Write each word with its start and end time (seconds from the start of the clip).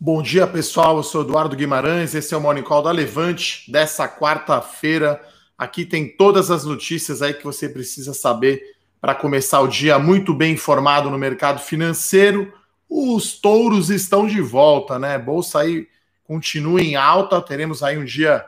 Bom 0.00 0.22
dia, 0.22 0.46
pessoal. 0.46 0.96
Eu 0.96 1.02
sou 1.02 1.22
Eduardo 1.22 1.56
Guimarães. 1.56 2.14
Esse 2.14 2.32
é 2.32 2.36
o 2.36 2.40
Morning 2.40 2.62
Call 2.62 2.84
da 2.84 2.92
Levante 2.92 3.68
dessa 3.68 4.08
quarta-feira. 4.08 5.20
Aqui 5.58 5.84
tem 5.84 6.06
todas 6.06 6.52
as 6.52 6.64
notícias 6.64 7.20
aí 7.20 7.34
que 7.34 7.42
você 7.42 7.68
precisa 7.68 8.14
saber 8.14 8.76
para 9.00 9.12
começar 9.12 9.60
o 9.60 9.66
dia 9.66 9.98
muito 9.98 10.32
bem 10.32 10.52
informado 10.52 11.10
no 11.10 11.18
mercado 11.18 11.60
financeiro. 11.60 12.52
Os 12.88 13.40
touros 13.40 13.90
estão 13.90 14.24
de 14.24 14.40
volta, 14.40 15.00
né? 15.00 15.18
Bolsa 15.18 15.62
aí 15.62 15.88
continua 16.22 16.80
em 16.80 16.94
alta. 16.94 17.42
Teremos 17.42 17.82
aí 17.82 17.98
um 17.98 18.04
dia 18.04 18.46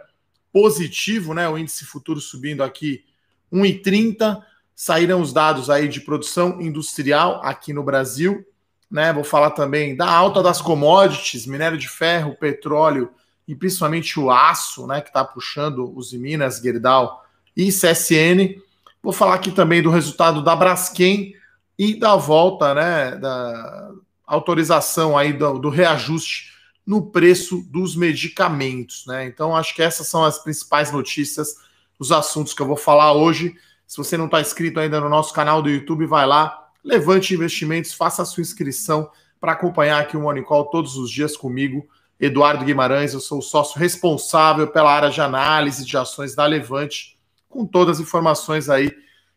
positivo, 0.52 1.34
né? 1.34 1.48
O 1.48 1.58
índice 1.58 1.84
futuro 1.84 2.20
subindo 2.20 2.62
aqui 2.62 3.04
1,30. 3.52 4.40
Saíram 4.76 5.20
os 5.20 5.32
dados 5.32 5.68
aí 5.68 5.88
de 5.88 6.00
produção 6.00 6.60
industrial 6.60 7.40
aqui 7.42 7.72
no 7.72 7.82
Brasil, 7.82 8.46
né? 8.90 9.12
Vou 9.12 9.24
falar 9.24 9.50
também 9.50 9.94
da 9.94 10.10
alta 10.10 10.42
das 10.42 10.60
commodities, 10.60 11.46
minério 11.46 11.78
de 11.78 11.88
ferro, 11.88 12.36
petróleo 12.36 13.10
e 13.46 13.54
principalmente 13.54 14.18
o 14.18 14.30
aço, 14.30 14.86
né? 14.86 15.00
Que 15.00 15.08
está 15.08 15.24
puxando 15.24 15.96
os 15.96 16.12
Minas, 16.12 16.58
Gerdau 16.58 17.24
e 17.56 17.68
CSN. 17.70 18.60
Vou 19.02 19.12
falar 19.12 19.34
aqui 19.34 19.50
também 19.50 19.82
do 19.82 19.90
resultado 19.90 20.42
da 20.42 20.56
Braskem 20.56 21.34
e 21.78 21.94
da 21.94 22.16
volta, 22.16 22.74
né? 22.74 23.16
Da 23.16 23.90
autorização 24.26 25.16
aí 25.16 25.32
do, 25.32 25.58
do 25.58 25.68
reajuste 25.68 26.50
no 26.86 27.10
preço 27.10 27.62
dos 27.70 27.94
medicamentos, 27.94 29.04
né? 29.06 29.26
Então 29.26 29.56
acho 29.56 29.74
que 29.74 29.82
essas 29.82 30.06
são 30.08 30.24
as 30.24 30.38
principais 30.38 30.90
notícias, 30.90 31.54
os 31.98 32.10
assuntos 32.10 32.52
que 32.52 32.60
eu 32.60 32.66
vou 32.66 32.76
falar 32.76 33.12
hoje. 33.12 33.54
Se 33.86 33.96
você 33.96 34.16
não 34.16 34.26
está 34.26 34.40
inscrito 34.40 34.80
ainda 34.80 35.00
no 35.00 35.08
nosso 35.08 35.32
canal 35.32 35.62
do 35.62 35.70
YouTube, 35.70 36.06
vai 36.06 36.26
lá, 36.26 36.69
levante 36.84 37.34
investimentos, 37.34 37.92
faça 37.92 38.22
a 38.22 38.24
sua 38.24 38.42
inscrição 38.42 39.10
para 39.40 39.52
acompanhar 39.52 40.00
aqui 40.00 40.16
o 40.16 40.20
Morning 40.20 40.42
Call 40.42 40.66
todos 40.66 40.96
os 40.96 41.10
dias 41.10 41.36
comigo, 41.36 41.88
Eduardo 42.18 42.64
Guimarães. 42.64 43.14
Eu 43.14 43.20
sou 43.20 43.38
o 43.38 43.42
sócio 43.42 43.78
responsável 43.78 44.68
pela 44.68 44.92
área 44.92 45.10
de 45.10 45.20
análise 45.20 45.84
de 45.84 45.96
ações 45.96 46.34
da 46.34 46.44
Levante, 46.44 47.18
com 47.48 47.66
todas 47.66 47.98
as 47.98 48.06
informações 48.06 48.68
aí 48.68 48.90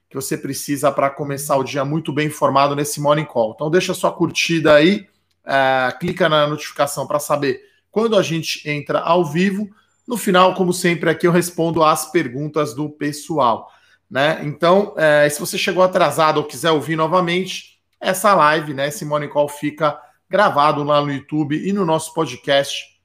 que 0.09 0.15
você 0.15 0.37
precisa 0.37 0.91
para 0.91 1.09
começar 1.09 1.55
o 1.55 1.63
dia 1.63 1.83
muito 1.83 2.13
bem 2.13 2.27
informado 2.27 2.75
nesse 2.75 3.01
Morning 3.01 3.25
Call. 3.25 3.53
Então 3.55 3.71
deixa 3.71 3.95
sua 3.95 4.11
curtida 4.11 4.75
aí, 4.75 5.07
uh, 5.43 5.97
clica 5.97 6.29
na 6.29 6.45
notificação 6.45 7.07
para 7.07 7.19
saber 7.19 7.61
quando 7.89 8.15
a 8.15 8.21
gente 8.21 8.69
entra 8.69 8.99
ao 8.99 9.25
vivo. 9.25 9.69
No 10.07 10.17
final, 10.17 10.53
como 10.53 10.73
sempre, 10.73 11.09
aqui 11.09 11.25
eu 11.25 11.31
respondo 11.31 11.83
às 11.83 12.11
perguntas 12.11 12.75
do 12.75 12.89
pessoal. 12.89 13.71
Né? 14.09 14.41
Então, 14.43 14.93
é, 14.97 15.27
se 15.29 15.39
você 15.39 15.57
chegou 15.57 15.83
atrasado 15.83 16.37
ou 16.37 16.43
quiser 16.43 16.71
ouvir 16.71 16.95
novamente, 16.95 17.79
essa 17.99 18.33
live, 18.35 18.73
né, 18.73 18.89
esse 18.89 19.05
Morning 19.05 19.29
Call 19.29 19.49
fica 19.49 19.99
gravado 20.29 20.83
lá 20.83 21.01
no 21.01 21.11
YouTube 21.11 21.55
e 21.55 21.71
no 21.73 21.85
nosso 21.85 22.13
podcast 22.13 22.99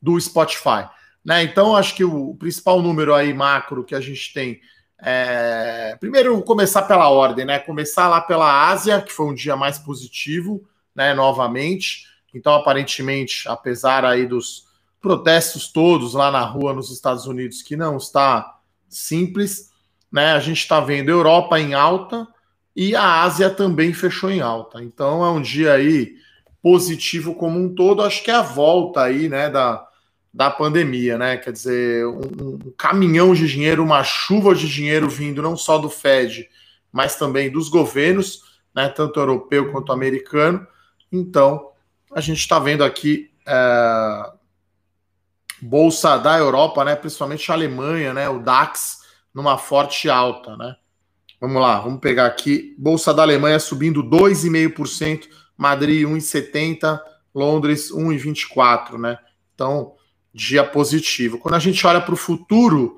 do 0.00 0.20
Spotify. 0.20 0.88
Né? 1.24 1.42
Então, 1.42 1.76
acho 1.76 1.94
que 1.94 2.04
o 2.04 2.34
principal 2.34 2.82
número 2.82 3.14
aí 3.14 3.32
macro 3.32 3.84
que 3.84 3.94
a 3.94 4.00
gente 4.00 4.32
tem 4.32 4.60
é... 5.00 5.96
Primeiro, 6.00 6.42
começar 6.42 6.82
pela 6.82 7.08
ordem, 7.08 7.44
né? 7.44 7.58
Começar 7.58 8.08
lá 8.08 8.20
pela 8.20 8.68
Ásia, 8.68 9.00
que 9.00 9.12
foi 9.12 9.26
um 9.26 9.34
dia 9.34 9.56
mais 9.56 9.78
positivo, 9.78 10.68
né? 10.94 11.14
Novamente. 11.14 12.06
Então, 12.34 12.54
aparentemente, 12.54 13.48
apesar 13.48 14.04
aí 14.04 14.26
dos 14.26 14.66
protestos 15.00 15.68
todos 15.68 16.14
lá 16.14 16.30
na 16.30 16.44
rua 16.44 16.72
nos 16.72 16.90
Estados 16.90 17.26
Unidos, 17.26 17.62
que 17.62 17.76
não 17.76 17.96
está 17.96 18.58
simples, 18.88 19.67
né? 20.10 20.32
A 20.32 20.40
gente 20.40 20.58
está 20.58 20.80
vendo 20.80 21.10
Europa 21.10 21.58
em 21.58 21.74
alta 21.74 22.26
e 22.74 22.94
a 22.94 23.22
Ásia 23.22 23.50
também 23.50 23.92
fechou 23.92 24.30
em 24.30 24.40
alta. 24.40 24.82
Então 24.82 25.24
é 25.24 25.30
um 25.30 25.42
dia 25.42 25.72
aí 25.72 26.16
positivo 26.62 27.34
como 27.34 27.58
um 27.58 27.74
todo. 27.74 28.02
Acho 28.02 28.22
que 28.22 28.30
é 28.30 28.34
a 28.34 28.42
volta 28.42 29.02
aí, 29.02 29.28
né, 29.28 29.48
da, 29.50 29.86
da 30.32 30.50
pandemia, 30.50 31.18
né? 31.18 31.36
Quer 31.36 31.52
dizer, 31.52 32.06
um, 32.06 32.58
um 32.66 32.72
caminhão 32.76 33.34
de 33.34 33.46
dinheiro, 33.46 33.82
uma 33.82 34.02
chuva 34.04 34.54
de 34.54 34.68
dinheiro 34.68 35.08
vindo 35.08 35.42
não 35.42 35.56
só 35.56 35.78
do 35.78 35.90
Fed, 35.90 36.48
mas 36.92 37.16
também 37.16 37.50
dos 37.50 37.68
governos, 37.68 38.42
né, 38.74 38.88
tanto 38.88 39.20
europeu 39.20 39.70
quanto 39.70 39.92
americano. 39.92 40.66
Então, 41.10 41.70
a 42.12 42.20
gente 42.20 42.38
está 42.38 42.58
vendo 42.58 42.84
aqui 42.84 43.30
é, 43.46 44.30
bolsa 45.60 46.16
da 46.16 46.38
Europa, 46.38 46.84
né, 46.84 46.94
principalmente 46.94 47.50
a 47.50 47.54
Alemanha, 47.54 48.14
né, 48.14 48.28
o 48.28 48.38
DAX 48.38 48.97
numa 49.38 49.56
forte 49.56 50.10
alta, 50.10 50.56
né? 50.56 50.74
Vamos 51.40 51.62
lá, 51.62 51.78
vamos 51.78 52.00
pegar 52.00 52.26
aqui. 52.26 52.74
Bolsa 52.76 53.14
da 53.14 53.22
Alemanha 53.22 53.60
subindo 53.60 54.02
2,5%, 54.02 55.28
Madrid 55.56 56.02
1,70%, 56.04 57.00
Londres 57.32 57.92
1,24%, 57.92 58.98
né? 58.98 59.16
Então, 59.54 59.94
dia 60.34 60.64
positivo. 60.64 61.38
Quando 61.38 61.54
a 61.54 61.60
gente 61.60 61.86
olha 61.86 62.00
para 62.00 62.14
o 62.14 62.16
futuro, 62.16 62.96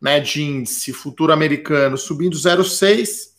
né, 0.00 0.18
de 0.18 0.42
índice, 0.42 0.94
futuro 0.94 1.30
americano 1.30 1.98
subindo 1.98 2.38
0,6%, 2.38 3.32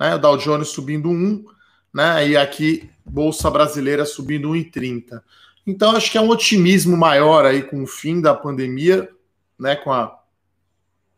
né? 0.00 0.14
O 0.14 0.18
Dow 0.18 0.38
Jones 0.38 0.68
subindo 0.68 1.10
1%, 1.10 1.44
né? 1.92 2.26
E 2.26 2.38
aqui, 2.38 2.88
Bolsa 3.04 3.50
Brasileira 3.50 4.06
subindo 4.06 4.48
1,30%. 4.48 5.20
Então, 5.66 5.94
acho 5.94 6.10
que 6.10 6.16
é 6.16 6.22
um 6.22 6.30
otimismo 6.30 6.96
maior 6.96 7.44
aí 7.44 7.62
com 7.62 7.82
o 7.82 7.86
fim 7.86 8.18
da 8.18 8.34
pandemia, 8.34 9.10
né? 9.58 9.76
Com 9.76 9.92
a 9.92 10.17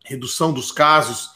redução 0.05 0.51
dos 0.53 0.71
casos 0.71 1.29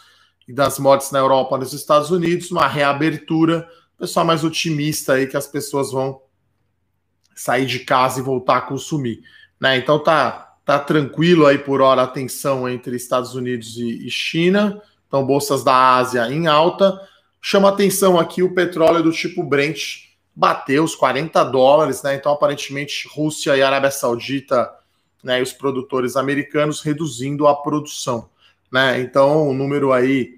e 0.48 0.54
das 0.54 0.78
mortes 0.80 1.12
na 1.12 1.20
Europa 1.20 1.56
e 1.56 1.60
nos 1.60 1.74
Estados 1.74 2.12
Unidos, 2.12 2.52
uma 2.52 2.68
reabertura, 2.68 3.68
pessoal 3.98 4.26
mais 4.26 4.44
otimista 4.44 5.14
aí 5.14 5.28
que 5.28 5.38
as 5.38 5.48
pessoas 5.48 5.92
vão 5.92 6.22
sair 7.36 7.66
de 7.66 7.80
casa 7.80 8.20
e 8.20 8.24
voltar 8.24 8.58
a 8.58 8.62
consumir, 8.62 9.22
né? 9.60 9.78
Então 9.78 10.00
tá 10.00 10.42
tá 10.66 10.80
tranquilo 10.80 11.46
aí 11.46 11.60
por 11.60 11.80
hora 11.80 12.02
a 12.02 12.08
tensão 12.08 12.68
entre 12.68 12.96
Estados 12.96 13.36
Unidos 13.36 13.78
e, 13.78 14.08
e 14.08 14.10
China, 14.10 14.82
então 15.08 15.26
bolsas 15.26 15.64
da 15.64 15.96
Ásia 15.96 16.28
em 16.32 16.48
alta. 16.48 17.00
Chama 17.40 17.70
atenção 17.70 18.20
aqui 18.20 18.42
o 18.42 18.56
petróleo 18.56 19.04
do 19.04 19.12
tipo 19.12 19.44
Brent 19.44 20.06
bateu 20.36 20.84
os 20.84 20.96
40 20.96 21.44
dólares, 21.46 22.02
né? 22.02 22.16
Então 22.16 22.32
aparentemente 22.32 23.08
Rússia 23.08 23.56
e 23.56 23.62
Arábia 23.62 23.92
Saudita, 23.92 24.70
né, 25.24 25.40
e 25.40 25.42
os 25.42 25.54
produtores 25.54 26.16
americanos 26.16 26.82
reduzindo 26.82 27.48
a 27.48 27.56
produção 27.56 28.30
né? 28.76 29.00
Então, 29.00 29.48
um 29.48 29.54
número 29.54 29.94
aí 29.94 30.38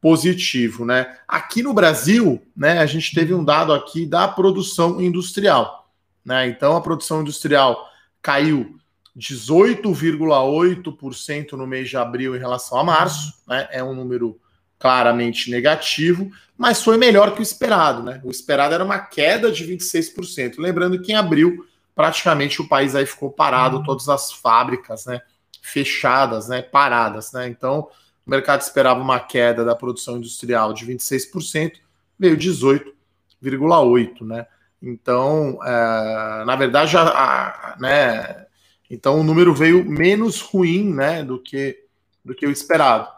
positivo, 0.00 0.84
né? 0.84 1.16
Aqui 1.26 1.64
no 1.64 1.74
Brasil, 1.74 2.40
né, 2.56 2.78
a 2.78 2.86
gente 2.86 3.12
teve 3.12 3.34
um 3.34 3.44
dado 3.44 3.72
aqui 3.72 4.06
da 4.06 4.28
produção 4.28 5.00
industrial, 5.00 5.90
né? 6.24 6.46
Então, 6.46 6.76
a 6.76 6.80
produção 6.80 7.22
industrial 7.22 7.88
caiu 8.22 8.76
18,8% 9.18 11.54
no 11.54 11.66
mês 11.66 11.88
de 11.88 11.96
abril 11.96 12.36
em 12.36 12.38
relação 12.38 12.78
a 12.78 12.84
março, 12.84 13.32
né? 13.48 13.66
É 13.72 13.82
um 13.82 13.96
número 13.96 14.38
claramente 14.78 15.50
negativo, 15.50 16.30
mas 16.56 16.84
foi 16.84 16.96
melhor 16.96 17.34
que 17.34 17.40
o 17.40 17.42
esperado, 17.42 18.04
né? 18.04 18.20
O 18.22 18.30
esperado 18.30 18.74
era 18.74 18.84
uma 18.84 19.00
queda 19.00 19.50
de 19.50 19.64
26%. 19.64 20.54
Lembrando 20.58 21.02
que 21.02 21.10
em 21.10 21.16
abril 21.16 21.66
praticamente 21.96 22.62
o 22.62 22.68
país 22.68 22.94
aí 22.94 23.06
ficou 23.06 23.32
parado, 23.32 23.78
uhum. 23.78 23.82
todas 23.82 24.08
as 24.08 24.30
fábricas, 24.30 25.04
né? 25.04 25.20
Fechadas, 25.62 26.48
né, 26.48 26.60
paradas. 26.60 27.32
Né? 27.32 27.48
Então, 27.48 27.88
o 28.26 28.30
mercado 28.30 28.60
esperava 28.60 29.00
uma 29.00 29.20
queda 29.20 29.64
da 29.64 29.74
produção 29.74 30.18
industrial 30.18 30.74
de 30.74 30.84
26%, 30.84 31.74
veio 32.18 32.36
18,8%. 32.36 34.26
Né? 34.26 34.46
Então, 34.82 35.58
é, 35.64 36.44
na 36.44 36.56
verdade, 36.56 36.96
a, 36.96 37.02
a, 37.02 37.76
né, 37.78 38.46
então 38.90 39.20
o 39.20 39.22
número 39.22 39.54
veio 39.54 39.88
menos 39.88 40.40
ruim 40.40 40.92
né, 40.92 41.22
do, 41.22 41.38
que, 41.38 41.78
do 42.24 42.34
que 42.34 42.44
o 42.46 42.50
esperado. 42.50 43.08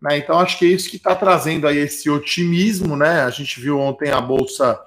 Né? 0.00 0.18
Então, 0.18 0.38
acho 0.38 0.58
que 0.58 0.66
é 0.66 0.68
isso 0.68 0.90
que 0.90 0.96
está 0.96 1.16
trazendo 1.16 1.66
aí 1.66 1.78
esse 1.78 2.10
otimismo. 2.10 2.94
Né? 2.94 3.22
A 3.22 3.30
gente 3.30 3.58
viu 3.58 3.80
ontem 3.80 4.10
a 4.10 4.20
Bolsa 4.20 4.78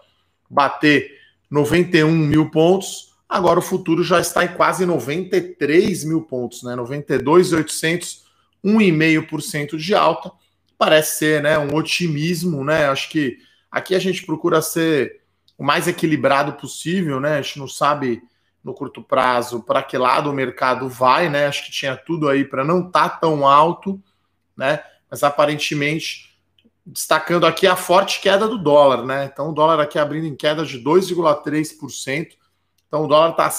bater 0.48 1.18
91 1.50 2.12
mil 2.12 2.52
pontos, 2.52 3.07
Agora 3.30 3.60
o 3.60 3.64
futuro 3.64 4.04
já 4.04 4.20
está 4.20 4.46
em 4.46 4.54
quase 4.54 4.86
93 4.86 6.06
mil 6.06 6.22
pontos, 6.22 6.64
né? 6.64 6.76
92,800, 6.76 8.26
1,5% 8.64 9.78
de 9.78 9.94
alta. 9.94 10.32
Parece 10.78 11.18
ser 11.18 11.44
né, 11.44 11.58
um 11.58 11.76
otimismo, 11.76 12.64
né? 12.64 12.88
Acho 12.88 13.10
que 13.10 13.38
aqui 13.70 13.96
a 13.96 14.00
gente 14.00 14.26
procura 14.26 14.62
ser 14.62 15.22
o 15.58 15.64
mais 15.64 15.88
equilibrado 15.88 16.54
possível, 16.54 17.20
né? 17.20 17.38
A 17.38 17.42
gente 17.42 17.60
não 17.60 17.68
sabe 17.68 18.22
no 18.64 18.74
curto 18.74 19.02
prazo 19.02 19.62
para 19.62 19.82
que 19.84 19.98
lado 19.98 20.30
o 20.30 20.34
mercado 20.34 20.88
vai, 20.88 21.30
né? 21.30 21.48
Acho 21.48 21.66
que 21.66 21.72
tinha 21.72 21.98
tudo 21.98 22.30
aí 22.30 22.46
para 22.46 22.64
não 22.64 22.88
estar 22.88 23.10
tá 23.10 23.18
tão 23.18 23.46
alto, 23.48 24.02
né? 24.56 24.82
Mas 25.10 25.24
aparentemente 25.24 26.38
destacando 26.86 27.46
aqui 27.46 27.68
a 27.68 27.76
forte 27.76 28.22
queda 28.22 28.48
do 28.48 28.58
dólar, 28.58 29.06
né? 29.06 29.26
Então 29.26 29.50
o 29.50 29.54
dólar 29.54 29.82
aqui 29.82 30.00
abrindo 30.00 30.28
em 30.28 30.36
queda 30.36 30.66
de 30.66 30.82
2,3%. 30.82 32.30
Então 32.88 33.04
o 33.04 33.08
dólar 33.08 33.34
tá, 33.34 33.50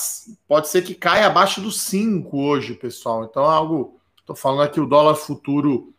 pode 0.46 0.69
ser 0.69 0.82
que 0.82 0.94
caia 0.94 1.26
abaixo 1.26 1.60
dos 1.60 1.82
5 1.82 2.36
hoje, 2.36 2.75
pessoal. 2.75 3.25
Então 3.25 3.44
é 3.44 3.54
algo. 3.54 4.00
Estou 4.19 4.34
falando 4.34 4.62
aqui 4.62 4.80
o 4.80 4.86
dólar 4.86 5.14
futuro 5.14 5.92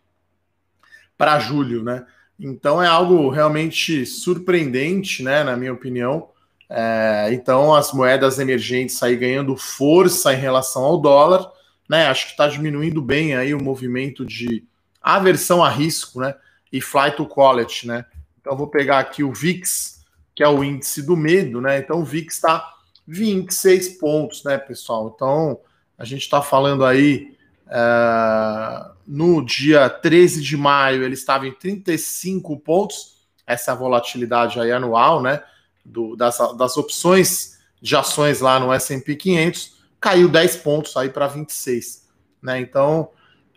para 1.17 1.39
julho, 1.39 1.83
né? 1.83 2.05
Então 2.39 2.81
é 2.81 2.87
algo 2.87 3.29
realmente 3.29 4.05
surpreendente, 4.05 5.21
né? 5.23 5.43
Na 5.43 5.57
minha 5.57 5.73
opinião. 5.73 6.29
É, 6.69 7.29
então, 7.31 7.73
as 7.73 7.91
moedas 7.91 8.37
emergentes 8.37 9.01
aí 9.01 9.15
ganhando 9.15 9.57
força 9.57 10.31
em 10.33 10.37
relação 10.37 10.83
ao 10.83 11.01
dólar, 11.01 11.51
né? 11.89 12.07
Acho 12.07 12.25
que 12.25 12.31
está 12.31 12.47
diminuindo 12.47 13.01
bem 13.01 13.35
aí 13.35 13.53
o 13.55 13.63
movimento 13.63 14.23
de 14.23 14.63
aversão 15.01 15.63
a 15.63 15.69
risco, 15.69 16.19
né? 16.19 16.35
E 16.71 16.79
flight 16.79 17.17
to 17.17 17.25
quality, 17.25 17.87
né? 17.87 18.05
Então, 18.39 18.55
vou 18.55 18.67
pegar 18.67 18.99
aqui 18.99 19.23
o 19.23 19.33
VIX, 19.33 20.05
que 20.35 20.43
é 20.43 20.47
o 20.47 20.63
índice 20.63 21.01
do 21.01 21.17
medo, 21.17 21.59
né? 21.59 21.79
Então, 21.79 21.99
o 21.99 22.05
VIX 22.05 22.35
está 22.35 22.75
26 23.09 23.97
pontos, 23.97 24.44
né, 24.44 24.57
pessoal? 24.57 25.11
Então, 25.15 25.59
a 25.97 26.06
gente 26.06 26.21
está 26.21 26.41
falando 26.41 26.85
aí 26.85 27.35
é, 27.67 28.91
no 29.07 29.44
dia 29.44 29.89
13 29.89 30.41
de 30.41 30.56
maio, 30.56 31.03
ele 31.03 31.15
estava 31.15 31.47
em 31.47 31.51
35 31.51 32.57
pontos, 32.59 33.17
essa 33.45 33.73
volatilidade 33.73 34.59
aí 34.59 34.71
anual, 34.71 35.21
né? 35.21 35.41
do, 35.89 36.15
das, 36.15 36.38
das 36.57 36.77
opções 36.77 37.57
de 37.81 37.95
ações 37.95 38.41
lá 38.41 38.59
no 38.59 38.71
S&P 38.73 39.15
500, 39.15 39.79
caiu 40.00 40.29
10 40.29 40.57
pontos 40.57 40.95
aí 40.95 41.09
para 41.09 41.27
26, 41.27 42.07
né? 42.41 42.59
Então, 42.59 43.09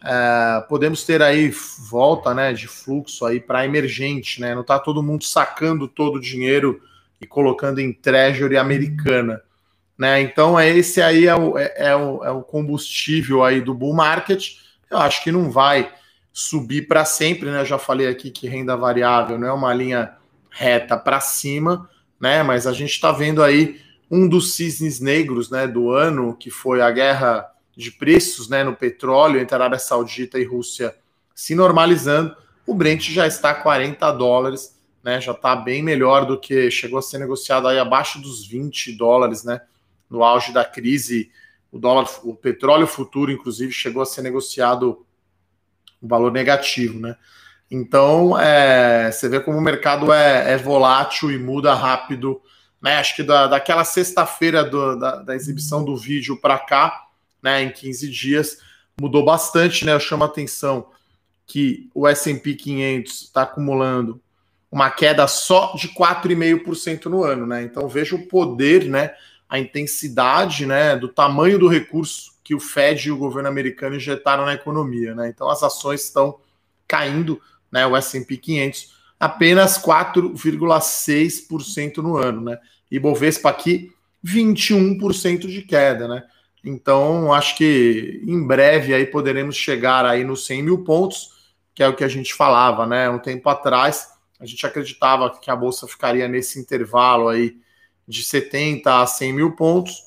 é, 0.04 0.64
podemos 0.68 1.04
ter 1.04 1.22
aí 1.22 1.52
volta, 1.90 2.34
né, 2.34 2.52
de 2.52 2.66
fluxo 2.66 3.24
aí 3.24 3.40
para 3.40 3.64
emergente, 3.64 4.40
né? 4.40 4.54
Não 4.54 4.62
está 4.62 4.78
todo 4.78 5.02
mundo 5.02 5.24
sacando 5.24 5.86
todo 5.86 6.16
o 6.16 6.20
dinheiro 6.20 6.80
e 7.22 7.26
colocando 7.26 7.80
em 7.80 7.92
treasury 7.92 8.56
americana, 8.56 9.40
né? 9.96 10.20
Então, 10.20 10.58
é 10.58 10.68
esse 10.68 11.00
aí 11.00 11.28
é 11.28 11.36
o, 11.36 11.56
é, 11.56 11.72
é 11.76 11.96
o, 11.96 12.24
é 12.24 12.30
o 12.32 12.42
combustível 12.42 13.44
aí 13.44 13.60
do 13.60 13.72
bull 13.72 13.94
market. 13.94 14.56
Eu 14.90 14.98
acho 14.98 15.22
que 15.22 15.30
não 15.30 15.48
vai 15.48 15.88
subir 16.32 16.88
para 16.88 17.04
sempre, 17.04 17.48
né? 17.48 17.60
Eu 17.60 17.66
já 17.66 17.78
falei 17.78 18.08
aqui 18.08 18.30
que 18.30 18.48
renda 18.48 18.76
variável 18.76 19.38
não 19.38 19.46
é 19.46 19.52
uma 19.52 19.72
linha 19.72 20.16
reta 20.50 20.96
para 20.96 21.20
cima, 21.20 21.88
né? 22.20 22.42
Mas 22.42 22.66
a 22.66 22.72
gente 22.72 22.90
está 22.90 23.12
vendo 23.12 23.40
aí 23.40 23.80
um 24.10 24.28
dos 24.28 24.54
cisnes 24.54 24.98
negros, 24.98 25.48
né, 25.48 25.66
do 25.66 25.90
ano, 25.90 26.36
que 26.36 26.50
foi 26.50 26.82
a 26.82 26.90
guerra 26.90 27.50
de 27.74 27.90
preços, 27.90 28.46
né, 28.46 28.62
no 28.62 28.76
petróleo 28.76 29.40
entre 29.40 29.54
Arábia 29.54 29.78
Saudita 29.78 30.38
e 30.38 30.44
Rússia 30.44 30.94
se 31.34 31.54
normalizando. 31.54 32.36
O 32.66 32.74
Brent 32.74 33.08
já 33.10 33.26
está 33.26 33.50
a 33.52 33.54
40 33.54 34.12
dólares, 34.12 34.76
né? 35.02 35.20
Já 35.20 35.32
está 35.32 35.56
bem 35.56 35.82
melhor 35.82 36.24
do 36.24 36.38
que 36.38 36.70
chegou 36.70 36.98
a 36.98 37.02
ser 37.02 37.18
negociado 37.18 37.66
aí 37.68 37.78
abaixo 37.78 38.20
dos 38.20 38.46
20 38.46 38.92
dólares, 38.96 39.44
né? 39.44 39.60
No 40.08 40.22
auge 40.22 40.52
da 40.52 40.64
crise, 40.64 41.30
o 41.70 41.78
dólar, 41.78 42.08
o 42.22 42.34
petróleo 42.34 42.86
futuro, 42.86 43.32
inclusive, 43.32 43.72
chegou 43.72 44.02
a 44.02 44.06
ser 44.06 44.22
negociado 44.22 45.04
um 46.02 46.08
valor 46.08 46.30
negativo, 46.30 46.98
né? 46.98 47.16
Então, 47.70 48.38
é, 48.38 49.10
você 49.10 49.30
vê 49.30 49.40
como 49.40 49.56
o 49.56 49.62
mercado 49.62 50.12
é, 50.12 50.52
é, 50.52 50.56
volátil 50.58 51.30
e 51.30 51.38
muda 51.38 51.72
rápido. 51.72 52.38
Né? 52.82 52.96
Acho 52.96 53.16
que 53.16 53.22
da, 53.22 53.46
daquela 53.46 53.82
sexta-feira 53.82 54.62
da, 54.62 55.22
da, 55.22 55.34
exibição 55.34 55.82
do 55.82 55.96
vídeo 55.96 56.36
para 56.36 56.58
cá, 56.58 57.06
né, 57.42 57.62
em 57.62 57.70
15 57.70 58.10
dias, 58.10 58.58
mudou 59.00 59.24
bastante. 59.24 59.86
Né? 59.86 59.94
Eu 59.94 60.00
chamo 60.00 60.22
a 60.22 60.26
atenção 60.26 60.90
que 61.46 61.88
o 61.94 62.06
S&P 62.06 62.54
500 62.54 63.22
está 63.22 63.42
acumulando 63.42 64.20
uma 64.72 64.90
queda 64.90 65.28
só 65.28 65.74
de 65.76 65.90
4,5% 65.90 67.04
no 67.04 67.22
ano. 67.22 67.46
Né? 67.46 67.62
Então, 67.62 67.86
veja 67.86 68.16
o 68.16 68.26
poder, 68.26 68.86
né, 68.86 69.14
a 69.46 69.58
intensidade 69.58 70.64
né, 70.64 70.96
do 70.96 71.08
tamanho 71.08 71.58
do 71.58 71.68
recurso 71.68 72.32
que 72.42 72.54
o 72.54 72.60
Fed 72.60 73.06
e 73.06 73.12
o 73.12 73.18
governo 73.18 73.50
americano 73.50 73.96
injetaram 73.96 74.46
na 74.46 74.54
economia. 74.54 75.14
Né? 75.14 75.28
Então, 75.28 75.50
as 75.50 75.62
ações 75.62 76.02
estão 76.02 76.38
caindo 76.88 77.38
né, 77.70 77.86
o 77.86 77.94
S&P 77.96 78.38
500, 78.38 78.94
apenas 79.20 79.76
4,6% 79.78 81.98
no 81.98 82.16
ano, 82.16 82.40
né? 82.40 82.58
E 82.90 82.98
Bovespa 82.98 83.48
aqui 83.48 83.92
21% 84.24 85.46
de 85.46 85.62
queda, 85.62 86.08
né? 86.08 86.24
Então, 86.64 87.32
acho 87.32 87.56
que 87.56 88.22
em 88.26 88.46
breve 88.46 88.94
aí 88.94 89.06
poderemos 89.06 89.56
chegar 89.56 90.04
aí 90.04 90.22
nos 90.22 90.44
100 90.44 90.62
mil 90.62 90.84
pontos, 90.84 91.30
que 91.74 91.82
é 91.82 91.88
o 91.88 91.96
que 91.96 92.04
a 92.04 92.08
gente 92.08 92.34
falava, 92.34 92.86
né? 92.86 93.08
Um 93.08 93.18
tempo 93.18 93.48
atrás, 93.48 94.12
a 94.42 94.46
gente 94.46 94.66
acreditava 94.66 95.30
que 95.38 95.48
a 95.52 95.54
Bolsa 95.54 95.86
ficaria 95.86 96.26
nesse 96.26 96.58
intervalo 96.58 97.28
aí 97.28 97.56
de 98.08 98.24
70 98.24 99.00
a 99.00 99.06
100 99.06 99.32
mil 99.32 99.54
pontos, 99.54 100.02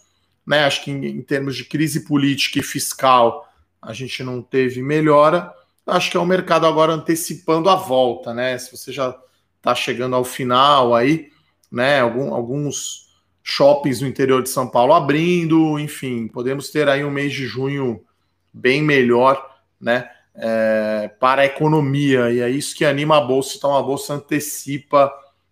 né? 0.45 0.65
Acho 0.65 0.83
que 0.83 0.91
em, 0.91 1.05
em 1.05 1.21
termos 1.21 1.55
de 1.55 1.63
crise 1.63 2.01
política 2.01 2.59
e 2.59 2.63
fiscal, 2.63 3.49
a 3.81 3.93
gente 3.93 4.21
não 4.23 4.41
teve 4.41 4.81
melhora, 4.81 5.53
acho 5.87 6.11
que 6.11 6.17
é 6.17 6.19
o 6.19 6.25
mercado 6.25 6.65
agora 6.65 6.91
antecipando 6.91 7.69
a 7.69 7.75
volta, 7.75 8.33
né? 8.33 8.57
Se 8.57 8.75
você 8.75 8.91
já 8.91 9.17
está 9.55 9.73
chegando 9.73 10.17
ao 10.17 10.25
final 10.25 10.93
aí, 10.93 11.31
né? 11.71 12.01
Algum, 12.01 12.33
alguns 12.33 13.15
shoppings 13.41 14.01
no 14.01 14.07
interior 14.07 14.43
de 14.43 14.49
São 14.49 14.67
Paulo 14.67 14.91
abrindo, 14.93 15.79
enfim, 15.79 16.27
podemos 16.27 16.71
ter 16.71 16.89
aí 16.89 17.05
um 17.05 17.11
mês 17.11 17.31
de 17.31 17.47
junho 17.47 18.03
bem 18.51 18.81
melhor, 18.81 19.41
né? 19.79 20.09
É, 20.37 21.09
para 21.19 21.43
a 21.43 21.45
economia, 21.45 22.29
e 22.31 22.41
é 22.41 22.49
isso 22.49 22.75
que 22.75 22.83
anima 22.83 23.17
a 23.17 23.21
bolsa, 23.21 23.55
então 23.57 23.73
a 23.73 23.81
bolsa 23.81 24.15
antecipa 24.15 25.09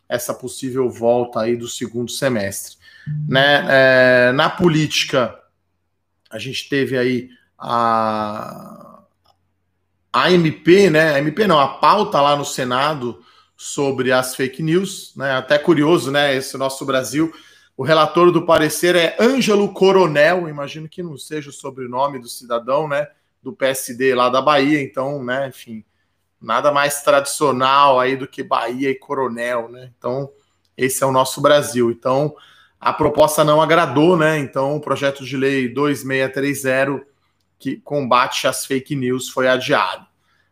essa 0.10 0.34
possível 0.34 0.90
volta 0.90 1.40
aí 1.40 1.56
do 1.56 1.68
segundo 1.68 2.12
semestre. 2.12 2.78
Né? 3.28 3.66
É, 3.70 4.32
na 4.34 4.50
política, 4.50 5.40
a 6.30 6.38
gente 6.38 6.68
teve 6.68 6.98
aí 6.98 7.30
a, 7.58 9.04
a 10.12 10.32
MP, 10.32 10.90
né? 10.90 11.16
A 11.16 11.20
MP 11.20 11.48
não, 11.48 11.60
a 11.60 11.68
pauta 11.68 12.20
lá 12.22 12.36
no 12.36 12.46
Senado 12.46 13.24
sobre 13.56 14.12
as 14.12 14.36
fake 14.36 14.62
news, 14.62 15.14
né? 15.16 15.32
Até 15.32 15.58
curioso, 15.58 16.12
né? 16.12 16.36
Esse 16.36 16.58
nosso 16.58 16.86
Brasil. 16.86 17.34
O 17.76 17.84
relator 17.84 18.32
do 18.32 18.46
parecer 18.46 18.96
é 18.96 19.16
Ângelo 19.20 19.74
Coronel, 19.74 20.48
imagino 20.48 20.88
que 20.88 21.02
não 21.02 21.18
seja 21.18 21.50
o 21.50 21.54
sobrenome 21.54 22.20
do 22.20 22.28
cidadão, 22.28 22.88
né? 22.88 23.08
Do 23.44 23.54
PSD 23.54 24.16
lá 24.16 24.30
da 24.30 24.42
Bahia, 24.42 24.82
então, 24.82 25.24
né? 25.24 25.50
Enfim, 25.50 25.84
nada 26.42 26.72
mais 26.72 27.04
tradicional 27.04 28.00
aí 28.00 28.16
do 28.16 28.28
que 28.28 28.42
Bahia 28.42 28.90
e 28.90 28.96
Coronel, 28.96 29.70
né? 29.70 29.92
Então, 29.98 30.32
esse 30.78 31.04
é 31.04 31.06
o 31.06 31.12
nosso 31.12 31.42
Brasil. 31.42 31.92
Então, 31.92 32.34
a 32.80 32.94
proposta 32.94 33.44
não 33.44 33.62
agradou, 33.62 34.18
né? 34.18 34.40
Então, 34.40 34.78
o 34.78 34.82
projeto 34.82 35.26
de 35.26 35.38
lei 35.38 35.68
2630 35.68 37.14
que 37.64 37.78
combate 37.78 38.46
as 38.46 38.66
fake 38.66 38.94
news 38.94 39.30
foi 39.30 39.48
adiado. 39.48 40.06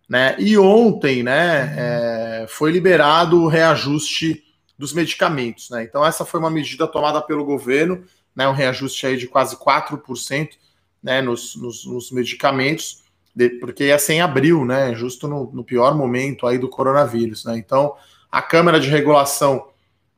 Né? 0.08 0.34
E 0.40 0.58
ontem 0.58 1.22
né, 1.22 1.76
é, 1.78 2.46
foi 2.48 2.72
liberado 2.72 3.42
o 3.42 3.48
reajuste 3.50 4.46
dos 4.78 4.94
medicamentos. 4.94 5.70
Né? 5.70 5.84
Então, 5.84 6.06
essa 6.06 6.24
foi 6.24 6.40
uma 6.40 6.50
medida 6.50 6.88
tomada 6.88 7.22
pelo 7.22 7.44
governo, 7.44 8.06
né, 8.34 8.48
um 8.48 8.54
reajuste 8.54 9.06
aí 9.06 9.18
de 9.18 9.28
quase 9.28 9.58
4% 9.58 10.52
né, 11.02 11.22
nos, 11.22 11.56
nos, 11.56 11.86
nos 11.86 12.12
medicamentos, 12.12 13.04
de, 13.36 13.50
porque 13.50 13.86
ia 13.86 13.98
ser 13.98 14.14
em 14.14 14.22
abril, 14.22 14.66
né, 14.66 14.94
justo 14.94 15.28
no, 15.28 15.52
no, 15.52 15.64
pior 15.64 15.96
momento 15.96 16.46
aí 16.46 16.58
do 16.58 16.70
coronavírus. 16.70 17.46
Né? 17.46 17.58
Então, 17.58 17.96
a 18.32 18.42
Câmara 18.42 18.80
de 18.80 18.90
Regulação 18.90 19.68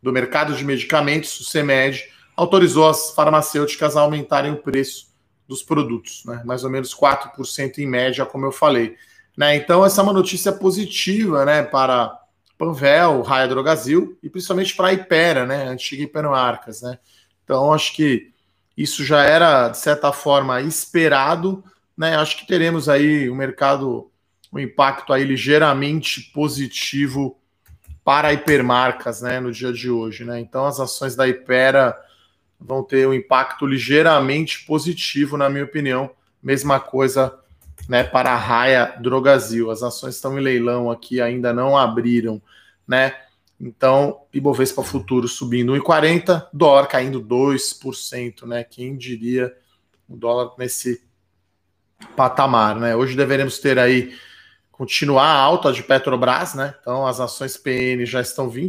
do 0.02 0.12
Mercado 0.12 0.54
de 0.54 0.66
Medicamentos, 0.66 1.40
o 1.40 1.44
CEMED, 1.44 2.10
autorizou 2.36 2.90
as 2.90 3.12
farmacêuticas 3.12 3.96
a 3.96 4.02
aumentarem 4.02 4.52
o 4.52 4.58
preço 4.58 5.14
dos 5.48 5.62
produtos, 5.62 6.24
né? 6.26 6.42
mais 6.44 6.64
ou 6.64 6.70
menos 6.70 6.94
4% 6.94 7.78
em 7.78 7.86
média, 7.86 8.26
como 8.26 8.46
eu 8.46 8.52
falei. 8.52 8.96
Né? 9.38 9.56
Então, 9.56 9.86
essa 9.86 10.02
é 10.02 10.04
uma 10.04 10.14
notícia 10.14 10.52
positiva 10.52 11.46
né, 11.46 11.64
para 11.64 12.20
Panvel, 12.58 13.22
Raia 13.22 13.48
Drogazil 13.48 14.18
e 14.22 14.30
principalmente 14.30 14.76
para 14.76 14.90
a 14.90 14.94
Ipera, 14.94 15.46
né, 15.46 15.68
antiga 15.68 16.04
Iperoarcas. 16.04 16.82
Né? 16.82 16.98
Então, 17.44 17.74
acho 17.74 17.96
que 17.96 18.33
isso 18.78 19.04
já 19.04 19.24
era, 19.24 19.70
de 19.70 19.78
certa 19.78 20.12
forma, 20.12 20.62
esperado. 20.62 21.64
Né? 21.98 22.16
Acho 22.16 22.38
que 22.38 22.48
teremos 22.48 22.90
aí 22.90 23.30
o 23.30 23.34
um 23.34 23.36
mercado, 23.36 24.12
um 24.52 24.60
impacto 24.60 25.14
aí 25.14 25.24
ligeiramente 25.24 26.32
positivo 26.34 27.38
para 28.04 28.34
hipermarcas 28.34 29.22
né, 29.22 29.40
no 29.40 29.52
dia 29.52 29.72
de 29.72 29.90
hoje. 29.90 30.26
Né? 30.26 30.40
Então, 30.40 30.66
as 30.66 30.80
ações 30.80 31.16
da 31.16 31.28
Ipera 31.28 31.98
vão 32.60 32.84
ter 32.84 33.08
um 33.08 33.14
impacto 33.14 33.66
ligeiramente 33.66 34.66
positivo, 34.66 35.38
na 35.38 35.50
minha 35.50 35.64
opinião. 35.64 36.10
Mesma 36.42 36.80
coisa 36.80 37.38
né, 37.88 38.04
para 38.04 38.32
a 38.32 38.38
Raia 38.38 38.96
Drogazil. 39.00 39.70
As 39.70 39.84
ações 39.84 40.16
estão 40.16 40.38
em 40.38 40.42
leilão 40.42 40.90
aqui, 40.90 41.22
ainda 41.22 41.54
não 41.54 41.78
abriram, 41.78 42.42
né? 42.88 43.14
Então, 43.68 44.22
Ibovespa 44.34 44.84
Futuro 44.84 45.28
subindo 45.28 45.74
1,40, 45.74 46.48
dólar 46.52 46.88
caindo 46.88 47.22
2%, 47.22 48.46
né? 48.46 48.64
Quem 48.64 48.98
diria 48.98 49.56
o 50.08 50.16
dólar 50.16 50.54
nesse 50.58 51.02
patamar, 52.16 52.80
né? 52.80 52.96
Hoje 52.96 53.16
deveremos 53.16 53.60
ter 53.60 53.80
aí 53.80 54.14
continuar 54.72 55.28
a 55.28 55.40
alta 55.40 55.72
de 55.72 55.84
Petrobras, 55.84 56.56
né? 56.56 56.76
Então, 56.82 57.08
as 57.08 57.20
ações 57.20 57.56
PN 57.56 58.06
já 58.06 58.22
estão 58.22 58.50
R$ 58.50 58.68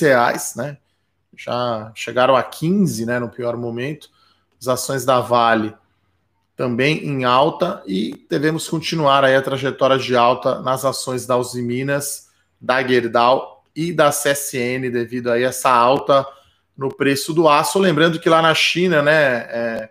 reais, 0.00 0.54
né? 0.56 0.78
já 1.36 1.90
chegaram 1.94 2.36
a 2.36 2.42
15, 2.42 3.06
né, 3.06 3.18
no 3.18 3.28
pior 3.28 3.56
momento. 3.56 4.10
As 4.60 4.68
ações 4.68 5.04
da 5.04 5.20
Vale 5.20 5.74
também 6.56 7.04
em 7.04 7.24
alta 7.24 7.82
e 7.86 8.26
devemos 8.28 8.68
continuar 8.68 9.24
aí 9.24 9.34
a 9.34 9.42
trajetória 9.42 9.98
de 9.98 10.14
alta 10.14 10.60
nas 10.60 10.84
ações 10.84 11.26
da 11.26 11.36
Uzi 11.36 11.66
da 12.60 12.86
Gerdau 12.86 13.51
e 13.74 13.92
da 13.92 14.10
CSN 14.10 14.90
devido 14.90 15.30
a 15.30 15.40
essa 15.40 15.70
alta 15.70 16.26
no 16.76 16.94
preço 16.94 17.32
do 17.32 17.48
aço. 17.48 17.78
Lembrando 17.78 18.20
que 18.20 18.28
lá 18.28 18.42
na 18.42 18.54
China, 18.54 19.02
né, 19.02 19.12
é, 19.12 19.90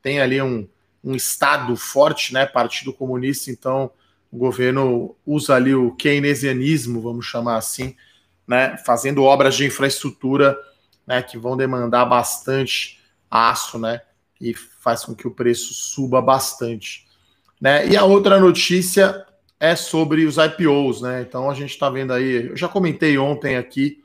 tem 0.00 0.20
ali 0.20 0.40
um, 0.40 0.68
um 1.02 1.14
Estado 1.14 1.76
forte, 1.76 2.32
né, 2.32 2.46
Partido 2.46 2.92
Comunista, 2.92 3.50
então 3.50 3.90
o 4.30 4.38
governo 4.38 5.14
usa 5.26 5.54
ali 5.54 5.74
o 5.74 5.92
keynesianismo, 5.92 7.00
vamos 7.00 7.26
chamar 7.26 7.56
assim, 7.56 7.94
né, 8.46 8.76
fazendo 8.78 9.22
obras 9.22 9.54
de 9.54 9.66
infraestrutura 9.66 10.58
né, 11.06 11.22
que 11.22 11.36
vão 11.36 11.56
demandar 11.56 12.04
bastante 12.06 13.00
aço, 13.30 13.78
né, 13.78 14.00
e 14.40 14.54
faz 14.54 15.04
com 15.04 15.14
que 15.14 15.26
o 15.26 15.30
preço 15.30 15.74
suba 15.74 16.20
bastante. 16.20 17.06
Né? 17.60 17.86
E 17.86 17.96
a 17.96 18.04
outra 18.04 18.40
notícia 18.40 19.24
é 19.62 19.76
sobre 19.76 20.24
os 20.24 20.38
IPOs, 20.38 21.02
né? 21.02 21.22
Então 21.22 21.48
a 21.48 21.54
gente 21.54 21.70
está 21.70 21.88
vendo 21.88 22.12
aí, 22.12 22.48
eu 22.48 22.56
já 22.56 22.66
comentei 22.68 23.16
ontem 23.16 23.56
aqui 23.56 24.02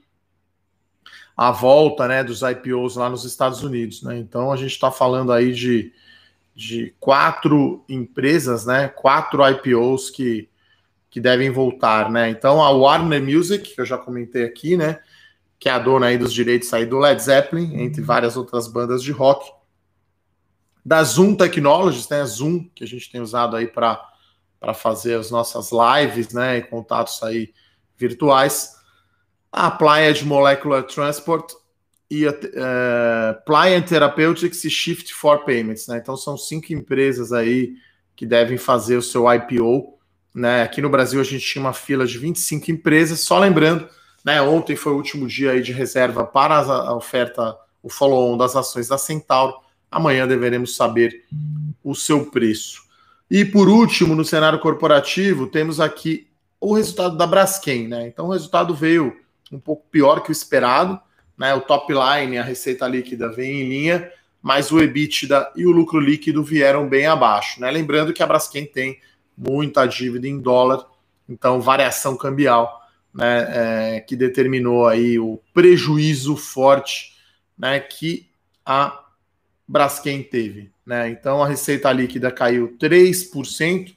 a 1.35 1.49
volta 1.49 2.07
né, 2.07 2.23
dos 2.23 2.43
IPOs 2.43 2.95
lá 2.95 3.09
nos 3.09 3.25
Estados 3.25 3.63
Unidos, 3.63 4.03
né? 4.03 4.19
Então 4.19 4.51
a 4.51 4.55
gente 4.55 4.73
está 4.73 4.91
falando 4.91 5.31
aí 5.33 5.51
de, 5.51 5.91
de 6.55 6.93
quatro 6.99 7.83
empresas, 7.89 8.67
né? 8.67 8.87
Quatro 8.87 9.41
IPOs 9.49 10.11
que, 10.11 10.47
que 11.09 11.19
devem 11.19 11.49
voltar, 11.49 12.11
né? 12.11 12.29
Então 12.29 12.61
a 12.61 12.69
Warner 12.69 13.23
Music, 13.23 13.73
que 13.73 13.81
eu 13.81 13.85
já 13.85 13.97
comentei 13.97 14.43
aqui, 14.43 14.77
né? 14.77 14.99
Que 15.57 15.69
é 15.69 15.71
a 15.71 15.79
dona 15.79 16.05
aí 16.05 16.19
dos 16.19 16.31
direitos 16.31 16.71
aí 16.71 16.85
do 16.85 16.99
Led 16.99 17.19
Zeppelin, 17.19 17.81
entre 17.81 18.03
várias 18.03 18.37
outras 18.37 18.67
bandas 18.67 19.01
de 19.01 19.11
rock. 19.11 19.51
Da 20.85 21.03
Zoom 21.03 21.33
Technologies, 21.33 22.07
né? 22.09 22.23
Zoom, 22.25 22.69
que 22.75 22.83
a 22.83 22.87
gente 22.87 23.11
tem 23.11 23.21
usado 23.21 23.55
aí 23.55 23.65
para 23.65 24.16
para 24.59 24.73
fazer 24.73 25.15
as 25.19 25.29
nossas 25.29 25.69
lives, 25.71 26.33
né, 26.33 26.57
e 26.57 26.61
contatos 26.61 27.21
aí 27.23 27.53
virtuais. 27.97 28.75
A 29.51 29.67
Applied 29.67 30.25
Molecular 30.25 30.83
Transport 30.83 31.53
e 32.09 32.25
a 32.25 32.31
uh, 32.31 33.45
Pliant 33.45 33.87
Therapeutics 33.87 34.63
e 34.63 34.69
Shift 34.69 35.13
for 35.13 35.43
Payments, 35.43 35.87
né? 35.87 35.97
Então 35.97 36.15
são 36.15 36.37
cinco 36.37 36.71
empresas 36.71 37.33
aí 37.33 37.73
que 38.15 38.25
devem 38.25 38.57
fazer 38.57 38.95
o 38.95 39.01
seu 39.01 39.25
IPO, 39.31 39.97
né? 40.33 40.63
Aqui 40.63 40.81
no 40.81 40.89
Brasil 40.89 41.19
a 41.19 41.23
gente 41.23 41.45
tinha 41.45 41.61
uma 41.61 41.73
fila 41.73 42.05
de 42.05 42.17
25 42.17 42.71
empresas, 42.71 43.19
só 43.21 43.37
lembrando, 43.37 43.89
né, 44.23 44.41
ontem 44.41 44.75
foi 44.75 44.91
o 44.91 44.95
último 44.95 45.27
dia 45.27 45.51
aí 45.51 45.61
de 45.61 45.71
reserva 45.71 46.25
para 46.25 46.57
a 46.57 46.93
oferta, 46.95 47.55
o 47.81 47.89
follow-on 47.89 48.37
das 48.37 48.55
ações 48.55 48.87
da 48.87 48.97
Centauro. 48.97 49.55
Amanhã 49.89 50.27
deveremos 50.27 50.75
saber 50.75 51.23
o 51.83 51.95
seu 51.95 52.25
preço. 52.29 52.87
E 53.29 53.43
por 53.43 53.67
último, 53.67 54.15
no 54.15 54.24
cenário 54.24 54.60
corporativo, 54.60 55.48
temos 55.48 55.79
aqui 55.79 56.27
o 56.60 56.74
resultado 56.74 57.17
da 57.17 57.27
Braskem, 57.27 57.88
né? 57.88 58.07
Então 58.07 58.27
o 58.27 58.31
resultado 58.31 58.74
veio 58.74 59.15
um 59.51 59.60
pouco 59.60 59.86
pior 59.91 60.22
que 60.22 60.29
o 60.29 60.31
esperado, 60.31 61.00
né? 61.38 61.53
O 61.53 61.62
top 61.62 61.93
line, 61.93 62.38
a 62.38 62.43
receita 62.43 62.88
líquida 62.88 63.29
vem 63.29 63.62
em 63.62 63.69
linha, 63.69 64.12
mas 64.41 64.72
o 64.72 64.79
EBITDA 64.79 65.51
e 65.55 65.65
o 65.65 65.72
lucro 65.72 66.00
líquido 66.00 66.43
vieram 66.43 66.88
bem 66.88 67.05
abaixo, 67.05 67.60
né? 67.60 67.69
Lembrando 67.69 68.13
que 68.13 68.24
a 68.24 68.27
Braskem 68.27 68.65
tem 68.65 69.00
muita 69.38 69.86
dívida 69.86 70.27
em 70.27 70.39
dólar, 70.39 70.86
então 71.27 71.62
variação 71.62 72.15
cambial, 72.15 72.81
né? 73.13 73.98
É, 73.98 74.00
que 74.00 74.15
determinou 74.15 74.88
aí 74.88 75.19
o 75.19 75.39
prejuízo 75.53 76.38
forte, 76.38 77.13
né? 77.57 77.79
Que 77.79 78.29
a 78.65 79.03
Braskem 79.67 80.24
teve. 80.24 80.72
Né? 80.88 81.10
Então 81.10 81.44
a 81.44 81.48
receita 81.48 81.91
líquida 81.91 82.32
caiu 82.32 82.77
3% 82.79 83.94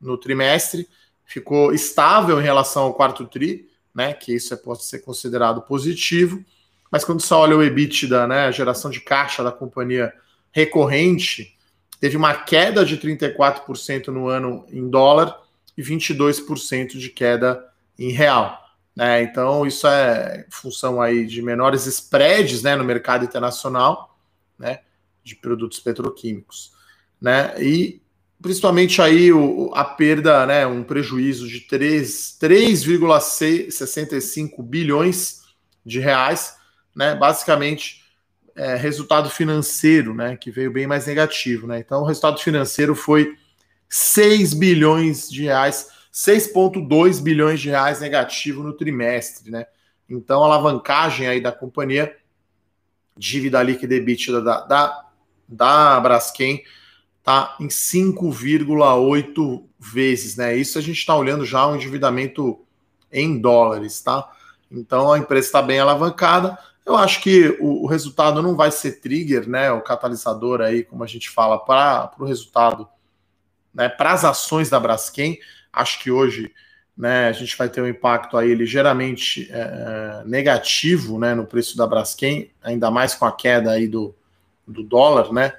no 0.00 0.16
trimestre, 0.16 0.88
ficou 1.24 1.74
estável 1.74 2.40
em 2.40 2.44
relação 2.44 2.84
ao 2.84 2.94
quarto 2.94 3.26
tri, 3.26 3.68
né? 3.92 4.14
que 4.14 4.32
isso 4.32 4.54
é, 4.54 4.56
pode 4.56 4.84
ser 4.84 5.00
considerado 5.00 5.62
positivo, 5.62 6.44
mas 6.92 7.04
quando 7.04 7.20
você 7.20 7.34
olha 7.34 7.56
o 7.56 7.62
EBITDA, 7.62 8.28
né, 8.28 8.46
a 8.46 8.50
geração 8.50 8.90
de 8.90 9.00
caixa 9.00 9.42
da 9.42 9.50
companhia 9.50 10.14
recorrente, 10.52 11.58
teve 12.00 12.16
uma 12.16 12.32
queda 12.32 12.84
de 12.84 12.96
34% 12.96 14.06
no 14.06 14.28
ano 14.28 14.64
em 14.70 14.88
dólar 14.88 15.36
e 15.76 15.82
22% 15.82 16.96
de 16.96 17.10
queda 17.10 17.62
em 17.98 18.10
real. 18.10 18.58
Né? 18.96 19.22
Então, 19.22 19.66
isso 19.66 19.86
é 19.86 20.46
função 20.48 21.02
aí 21.02 21.26
de 21.26 21.42
menores 21.42 21.84
spreads 21.84 22.62
né, 22.62 22.74
no 22.74 22.84
mercado 22.84 23.24
internacional, 23.24 24.16
né? 24.58 24.80
De 25.22 25.36
produtos 25.36 25.80
petroquímicos, 25.80 26.72
né? 27.20 27.54
E 27.62 28.00
principalmente 28.40 29.02
aí 29.02 29.32
o, 29.32 29.72
a 29.74 29.84
perda, 29.84 30.46
né, 30.46 30.64
um 30.66 30.84
prejuízo 30.84 31.48
de 31.48 31.62
3,65 31.62 34.62
bilhões 34.62 35.42
de 35.84 35.98
reais, 35.98 36.56
né? 36.94 37.14
Basicamente 37.14 38.04
é, 38.54 38.74
resultado 38.74 39.28
financeiro, 39.30 40.14
né, 40.14 40.36
que 40.36 40.50
veio 40.50 40.70
bem 40.72 40.86
mais 40.86 41.06
negativo, 41.06 41.66
né? 41.66 41.78
Então 41.78 42.02
o 42.02 42.04
resultado 42.04 42.38
financeiro 42.40 42.94
foi 42.94 43.34
6 43.88 44.52
bilhões 44.54 45.30
de 45.30 45.44
reais, 45.44 45.88
6,2 46.12 47.22
bilhões 47.22 47.60
de 47.60 47.70
reais 47.70 48.00
negativo 48.00 48.62
no 48.62 48.72
trimestre, 48.72 49.50
né? 49.50 49.66
Então 50.08 50.42
a 50.42 50.46
alavancagem 50.46 51.28
aí 51.28 51.40
da 51.40 51.52
companhia, 51.52 52.16
dívida 53.16 53.62
líquida 53.62 53.94
e 53.94 53.98
EBITDA 53.98 54.40
da, 54.40 54.60
da 54.62 55.07
da 55.48 55.98
Braskem 55.98 56.62
está 57.18 57.56
em 57.58 57.68
5,8 57.68 59.64
vezes, 59.78 60.36
né? 60.36 60.56
Isso 60.56 60.78
a 60.78 60.82
gente 60.82 60.98
está 60.98 61.16
olhando 61.16 61.44
já 61.44 61.66
o 61.66 61.76
endividamento 61.76 62.60
em 63.12 63.38
dólares, 63.40 64.00
tá? 64.00 64.30
Então 64.70 65.12
a 65.12 65.18
empresa 65.18 65.46
está 65.46 65.62
bem 65.62 65.78
alavancada. 65.78 66.58
Eu 66.84 66.96
acho 66.96 67.20
que 67.20 67.56
o, 67.60 67.84
o, 67.84 67.86
resultado 67.86 68.42
não 68.42 68.56
vai 68.56 68.70
ser 68.70 69.00
trigger, 69.00 69.48
né? 69.48 69.70
O 69.70 69.80
catalisador 69.80 70.60
aí, 70.60 70.82
como 70.82 71.04
a 71.04 71.06
gente 71.06 71.28
fala, 71.30 71.58
para 71.58 72.10
o 72.18 72.24
resultado, 72.24 72.88
né? 73.74 73.88
Para 73.88 74.12
as 74.12 74.24
ações 74.24 74.70
da 74.70 74.80
Braskem. 74.80 75.38
Acho 75.72 76.00
que 76.00 76.10
hoje 76.10 76.52
né, 76.96 77.28
a 77.28 77.32
gente 77.32 77.56
vai 77.56 77.68
ter 77.68 77.80
um 77.80 77.86
impacto 77.86 78.36
aí 78.36 78.52
ligeiramente 78.54 79.48
é, 79.52 80.22
negativo 80.26 81.16
né, 81.16 81.32
no 81.32 81.46
preço 81.46 81.76
da 81.76 81.86
Braskem, 81.86 82.50
ainda 82.60 82.90
mais 82.90 83.14
com 83.14 83.24
a 83.24 83.30
queda 83.30 83.70
aí 83.70 83.86
do, 83.86 84.12
do 84.68 84.82
dólar, 84.82 85.32
né? 85.32 85.52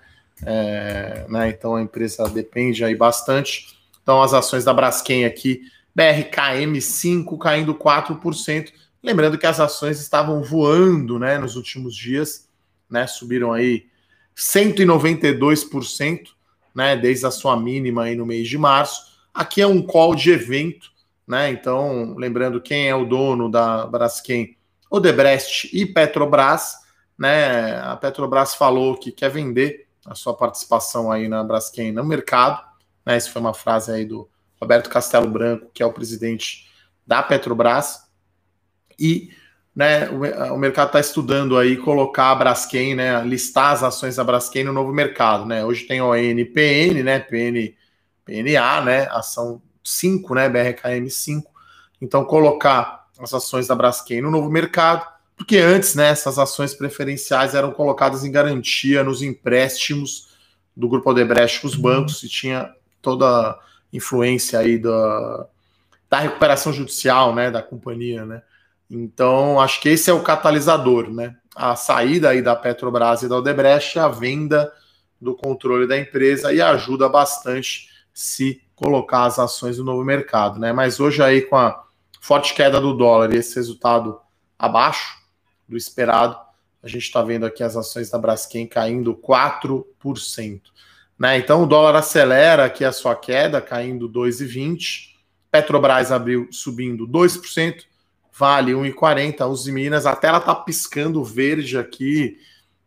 É, 0.46 1.26
né? 1.28 1.50
Então 1.50 1.76
a 1.76 1.82
empresa 1.82 2.30
depende 2.30 2.84
aí 2.84 2.96
bastante. 2.96 3.78
Então 4.02 4.22
as 4.22 4.34
ações 4.34 4.64
da 4.64 4.74
Braskem 4.74 5.26
aqui, 5.26 5.62
BRKM5 5.98 7.38
caindo 7.38 7.76
4%. 7.76 8.72
Lembrando 9.02 9.38
que 9.38 9.48
as 9.48 9.60
ações 9.60 10.00
estavam 10.00 10.44
voando, 10.44 11.18
né, 11.18 11.38
nos 11.38 11.56
últimos 11.56 11.96
dias, 11.96 12.48
né? 12.90 13.08
Subiram 13.08 13.54
aí 13.54 13.86
192%, 14.36 16.30
né, 16.76 16.98
desde 16.98 17.26
a 17.26 17.32
sua 17.32 17.58
mínima 17.58 18.04
aí 18.04 18.16
no 18.16 18.26
mês 18.26 18.48
de 18.48 18.58
março. 18.58 19.18
Aqui 19.34 19.62
é 19.62 19.68
um 19.68 19.82
call 19.82 20.16
de 20.16 20.32
evento, 20.32 20.92
né? 21.26 21.50
Então, 21.50 22.16
lembrando 22.18 22.60
quem 22.60 22.90
é 22.90 22.96
o 22.96 23.06
dono 23.06 23.50
da 23.50 23.86
Braskem, 23.86 24.58
Odebrecht 24.90 25.70
e 25.72 25.86
Petrobras 25.86 26.79
né? 27.20 27.78
A 27.82 27.98
Petrobras 27.98 28.56
falou 28.56 28.98
que 28.98 29.12
quer 29.12 29.30
vender 29.30 29.88
a 30.06 30.16
sua 30.16 30.34
participação 30.34 31.12
aí 31.12 31.28
na 31.28 31.44
Braskem 31.44 31.92
no 31.92 32.06
mercado. 32.06 32.64
Né? 33.06 33.18
Essa 33.18 33.30
foi 33.30 33.42
uma 33.42 33.54
frase 33.54 33.92
aí 33.92 34.06
do 34.06 34.30
Roberto 34.60 34.90
Castelo 34.90 35.30
Branco, 35.30 35.70
que 35.74 35.84
é 35.84 35.86
o 35.86 35.92
presidente 35.92 36.72
da 37.06 37.22
Petrobras. 37.22 38.06
E 38.98 39.32
né, 39.76 40.10
o, 40.10 40.54
o 40.54 40.58
mercado 40.58 40.88
está 40.88 41.00
estudando 41.02 41.58
aí 41.58 41.76
colocar 41.76 42.32
a 42.32 42.36
Braskem, 42.36 42.96
né, 42.96 43.22
listar 43.24 43.74
as 43.74 43.84
ações 43.84 44.16
da 44.16 44.24
Braskem 44.24 44.64
no 44.64 44.74
novo 44.74 44.94
mercado. 44.94 45.46
Né? 45.46 45.64
Hoje 45.66 45.86
tem 45.86 46.02
o 46.02 46.16
NPN, 46.16 47.04
né, 47.04 47.20
PN, 47.20 47.76
PNA, 48.24 48.82
né, 48.82 49.08
ação 49.12 49.62
5, 49.84 50.36
né, 50.36 50.48
BRKM 50.48 51.10
5. 51.10 51.52
Então, 52.02 52.24
colocar 52.24 53.08
as 53.20 53.34
ações 53.34 53.68
da 53.68 53.76
Braskem 53.76 54.22
no 54.22 54.32
novo 54.32 54.50
mercado 54.50 55.19
porque 55.40 55.58
antes, 55.58 55.96
né, 55.96 56.10
essas 56.10 56.38
ações 56.38 56.74
preferenciais 56.74 57.56
eram 57.56 57.72
colocadas 57.72 58.26
em 58.26 58.32
garantia 58.32 59.06
nos 59.06 59.22
empréstimos 59.22 60.28
do 60.76 60.90
Grupo 60.90 61.12
Odebrecht 61.12 61.62
com 61.62 61.68
os 61.68 61.76
uhum. 61.76 61.82
bancos 61.82 62.22
e 62.24 62.28
tinha 62.28 62.70
toda 63.02 63.26
a 63.26 63.60
influência 63.94 64.60
aí 64.60 64.78
da, 64.78 65.48
da 66.10 66.20
recuperação 66.20 66.74
judicial, 66.74 67.34
né, 67.34 67.50
da 67.50 67.64
companhia, 67.64 68.26
né. 68.26 68.42
Então, 68.92 69.62
acho 69.62 69.80
que 69.80 69.88
esse 69.88 70.10
é 70.10 70.14
o 70.14 70.22
catalisador, 70.22 71.10
né. 71.10 71.38
A 71.56 71.74
saída 71.74 72.30
aí 72.30 72.42
da 72.42 72.54
Petrobras 72.54 73.24
e 73.24 73.30
da 73.30 73.38
Odebrecht, 73.38 73.98
a 73.98 74.10
venda 74.10 74.70
do 75.22 75.34
controle 75.34 75.88
da 75.88 75.98
empresa 75.98 76.52
e 76.52 76.62
ajuda 76.62 77.08
bastante 77.08 77.88
se 78.14 78.62
colocar 78.76 79.24
as 79.24 79.40
ações 79.40 79.78
no 79.78 79.86
novo 79.86 80.04
mercado, 80.04 80.60
né. 80.60 80.74
Mas 80.74 81.00
hoje 81.00 81.24
aí 81.24 81.44
com 81.44 81.56
a 81.56 81.82
forte 82.20 82.54
queda 82.54 82.82
do 82.82 82.94
dólar 82.94 83.34
e 83.34 83.38
esse 83.38 83.56
resultado 83.56 84.20
abaixo, 84.58 85.19
do 85.70 85.78
esperado. 85.78 86.36
A 86.82 86.88
gente 86.88 87.04
está 87.04 87.22
vendo 87.22 87.46
aqui 87.46 87.64
as 87.64 87.78
ações 87.78 88.10
da 88.10 88.18
Braskem 88.18 88.68
caindo 88.68 89.16
4%. 89.16 90.62
Né? 91.18 91.38
Então 91.38 91.64
o 91.64 91.68
dólar 91.68 91.96
acelera 91.96 92.66
aqui 92.66 92.84
a 92.84 92.92
sua 92.92 93.16
queda, 93.16 93.62
caindo 93.62 94.10
2,20%. 94.10 95.10
Petrobras 95.52 96.12
abriu 96.12 96.48
subindo 96.52 97.08
2%, 97.08 97.84
Vale 98.32 98.72
1,40. 98.72 99.46
Uzi 99.50 99.72
Minas, 99.72 100.06
até 100.06 100.28
ela 100.28 100.40
tá 100.40 100.56
piscando 100.56 101.24
verde 101.24 101.78
aqui, 101.78 102.38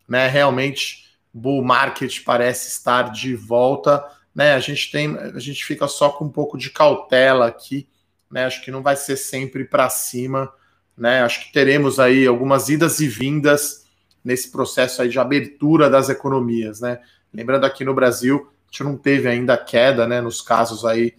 né? 0.09 0.27
Realmente, 0.27 1.11
bull 1.35 1.63
market 1.63 2.23
parece 2.25 2.69
estar 2.69 3.11
de 3.11 3.35
volta, 3.35 4.03
né? 4.35 4.55
A 4.55 4.61
gente 4.61 4.91
tem, 4.91 5.15
a 5.19 5.39
gente 5.39 5.63
fica 5.63 5.87
só 5.89 6.09
com 6.09 6.25
um 6.25 6.31
pouco 6.31 6.57
de 6.57 6.71
cautela 6.71 7.49
aqui, 7.49 7.87
né? 8.31 8.47
Acho 8.47 8.63
que 8.65 8.71
não 8.71 8.83
vai 8.83 8.97
ser 8.97 9.17
sempre 9.17 9.65
para 9.65 9.91
cima, 9.91 10.51
né? 10.97 11.23
Acho 11.23 11.45
que 11.45 11.53
teremos 11.53 11.99
aí 11.99 12.27
algumas 12.27 12.69
idas 12.69 13.01
e 13.01 13.09
vindas 13.09 13.87
nesse 14.25 14.51
processo 14.51 15.03
aí 15.03 15.09
de 15.09 15.19
abertura 15.19 15.91
das 15.91 16.09
economias, 16.09 16.81
né? 16.81 17.01
Lembrando 17.33 17.65
aqui 17.65 17.85
no 17.85 17.95
Brasil, 17.95 18.49
a 18.69 18.71
gente 18.71 18.85
não 18.85 18.97
teve 18.97 19.29
ainda 19.29 19.57
queda, 19.57 20.07
né? 20.07 20.21
Nos 20.21 20.41
casos 20.41 20.85
aí, 20.85 21.15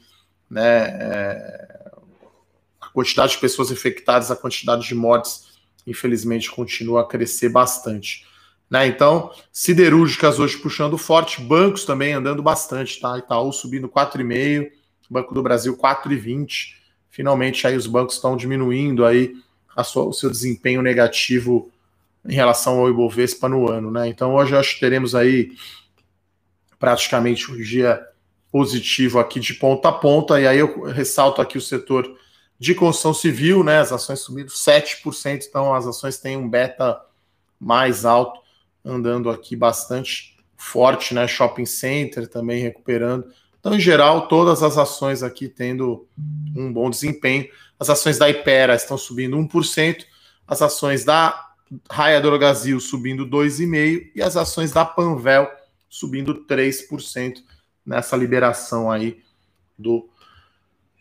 né? 0.49 0.85
É, 0.85 1.67
a 2.79 2.87
quantidade 2.89 3.33
de 3.33 3.39
pessoas 3.39 3.71
infectadas, 3.71 4.31
a 4.31 4.35
quantidade 4.35 4.87
de 4.87 4.95
mortes, 4.95 5.47
infelizmente, 5.85 6.51
continua 6.51 7.01
a 7.01 7.07
crescer 7.07 7.49
bastante. 7.49 8.25
Né? 8.69 8.87
Então, 8.87 9.31
siderúrgicas 9.51 10.39
hoje 10.39 10.57
puxando 10.57 10.97
forte, 10.97 11.41
bancos 11.41 11.85
também 11.85 12.13
andando 12.13 12.41
bastante, 12.41 12.99
tá? 12.99 13.17
Itaú 13.19 13.51
subindo 13.53 13.87
4,5, 13.87 14.71
Banco 15.09 15.33
do 15.33 15.43
Brasil 15.43 15.77
4,20. 15.77 16.75
Finalmente 17.09 17.67
aí 17.67 17.77
os 17.77 17.85
bancos 17.85 18.15
estão 18.15 18.35
diminuindo 18.35 19.05
aí 19.05 19.35
sua, 19.81 20.03
o 20.05 20.13
seu 20.13 20.29
desempenho 20.29 20.81
negativo 20.81 21.71
em 22.27 22.33
relação 22.33 22.79
ao 22.79 22.89
Ibovespa 22.89 23.47
no 23.47 23.69
ano, 23.69 23.89
né? 23.89 24.07
Então 24.07 24.35
hoje 24.35 24.55
acho 24.55 24.75
que 24.75 24.81
teremos 24.81 25.15
aí 25.15 25.51
praticamente 26.77 27.49
um 27.49 27.57
dia 27.57 28.05
positivo 28.51 29.19
aqui 29.19 29.39
de 29.39 29.53
ponta 29.53 29.89
a 29.89 29.91
ponta, 29.93 30.39
e 30.39 30.45
aí 30.45 30.59
eu 30.59 30.83
ressalto 30.83 31.41
aqui 31.41 31.57
o 31.57 31.61
setor 31.61 32.05
de 32.59 32.75
construção 32.75 33.13
civil, 33.13 33.63
né? 33.63 33.79
As 33.79 33.91
ações 33.91 34.19
subindo 34.19 34.49
7%, 34.49 35.45
então 35.47 35.73
as 35.73 35.87
ações 35.87 36.17
têm 36.17 36.37
um 36.37 36.47
beta 36.47 37.01
mais 37.59 38.05
alto, 38.05 38.39
andando 38.85 39.29
aqui 39.29 39.55
bastante 39.55 40.37
forte, 40.55 41.13
né? 41.13 41.27
Shopping 41.27 41.65
center 41.65 42.27
também 42.27 42.61
recuperando. 42.61 43.25
Então, 43.63 43.75
em 43.75 43.79
geral, 43.79 44.27
todas 44.27 44.61
as 44.61 44.77
ações 44.77 45.23
aqui 45.23 45.47
tendo 45.47 46.05
um 46.53 46.71
bom 46.73 46.89
desempenho. 46.89 47.47
As 47.79 47.89
ações 47.89 48.17
da 48.17 48.29
Ipera 48.29 48.75
estão 48.75 48.97
subindo 48.97 49.37
1%, 49.37 50.03
as 50.45 50.61
ações 50.61 51.05
da 51.05 51.53
Raia 51.89 52.19
Drogasil 52.19 52.77
subindo 52.81 53.25
2,5% 53.25 54.11
e 54.13 54.21
as 54.21 54.35
ações 54.35 54.73
da 54.73 54.83
Panvel 54.83 55.49
subindo 55.89 56.45
3% 56.45 57.41
nessa 57.85 58.17
liberação 58.17 58.91
aí 58.91 59.23
do, 59.79 60.09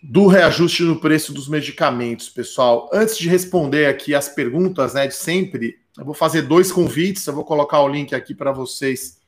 do 0.01 0.29
reajuste 0.29 0.85
no 0.85 1.01
preço 1.01 1.33
dos 1.33 1.49
medicamentos, 1.49 2.29
pessoal. 2.29 2.89
Antes 2.93 3.19
de 3.19 3.29
responder 3.29 3.87
aqui 3.87 4.15
as 4.15 4.29
perguntas, 4.29 4.95
né, 4.95 5.09
de 5.09 5.17
sempre, 5.17 5.81
eu 5.99 6.05
vou 6.05 6.15
fazer 6.15 6.43
dois 6.43 6.71
convites, 6.71 7.27
eu 7.27 7.35
vou 7.35 7.45
colocar 7.45 7.81
o 7.81 7.89
link 7.89 8.15
aqui 8.15 8.37
para 8.37 8.53
vocês 8.53 9.21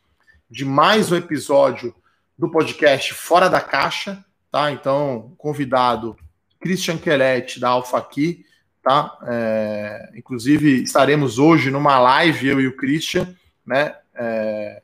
de 0.48 0.64
mais 0.64 1.10
um 1.10 1.16
episódio 1.16 1.92
do 2.38 2.50
podcast 2.50 3.14
Fora 3.14 3.48
da 3.48 3.60
Caixa, 3.60 4.24
tá? 4.50 4.70
Então, 4.72 5.34
convidado 5.38 6.16
Christian 6.60 6.98
Quelete 6.98 7.60
da 7.60 7.68
Alfa 7.68 7.98
aqui, 7.98 8.44
tá? 8.82 9.16
É, 9.26 10.10
inclusive, 10.16 10.82
estaremos 10.82 11.38
hoje 11.38 11.70
numa 11.70 11.98
live, 11.98 12.48
eu 12.48 12.60
e 12.60 12.66
o 12.66 12.76
Christian, 12.76 13.34
né? 13.64 13.94
É, 14.14 14.82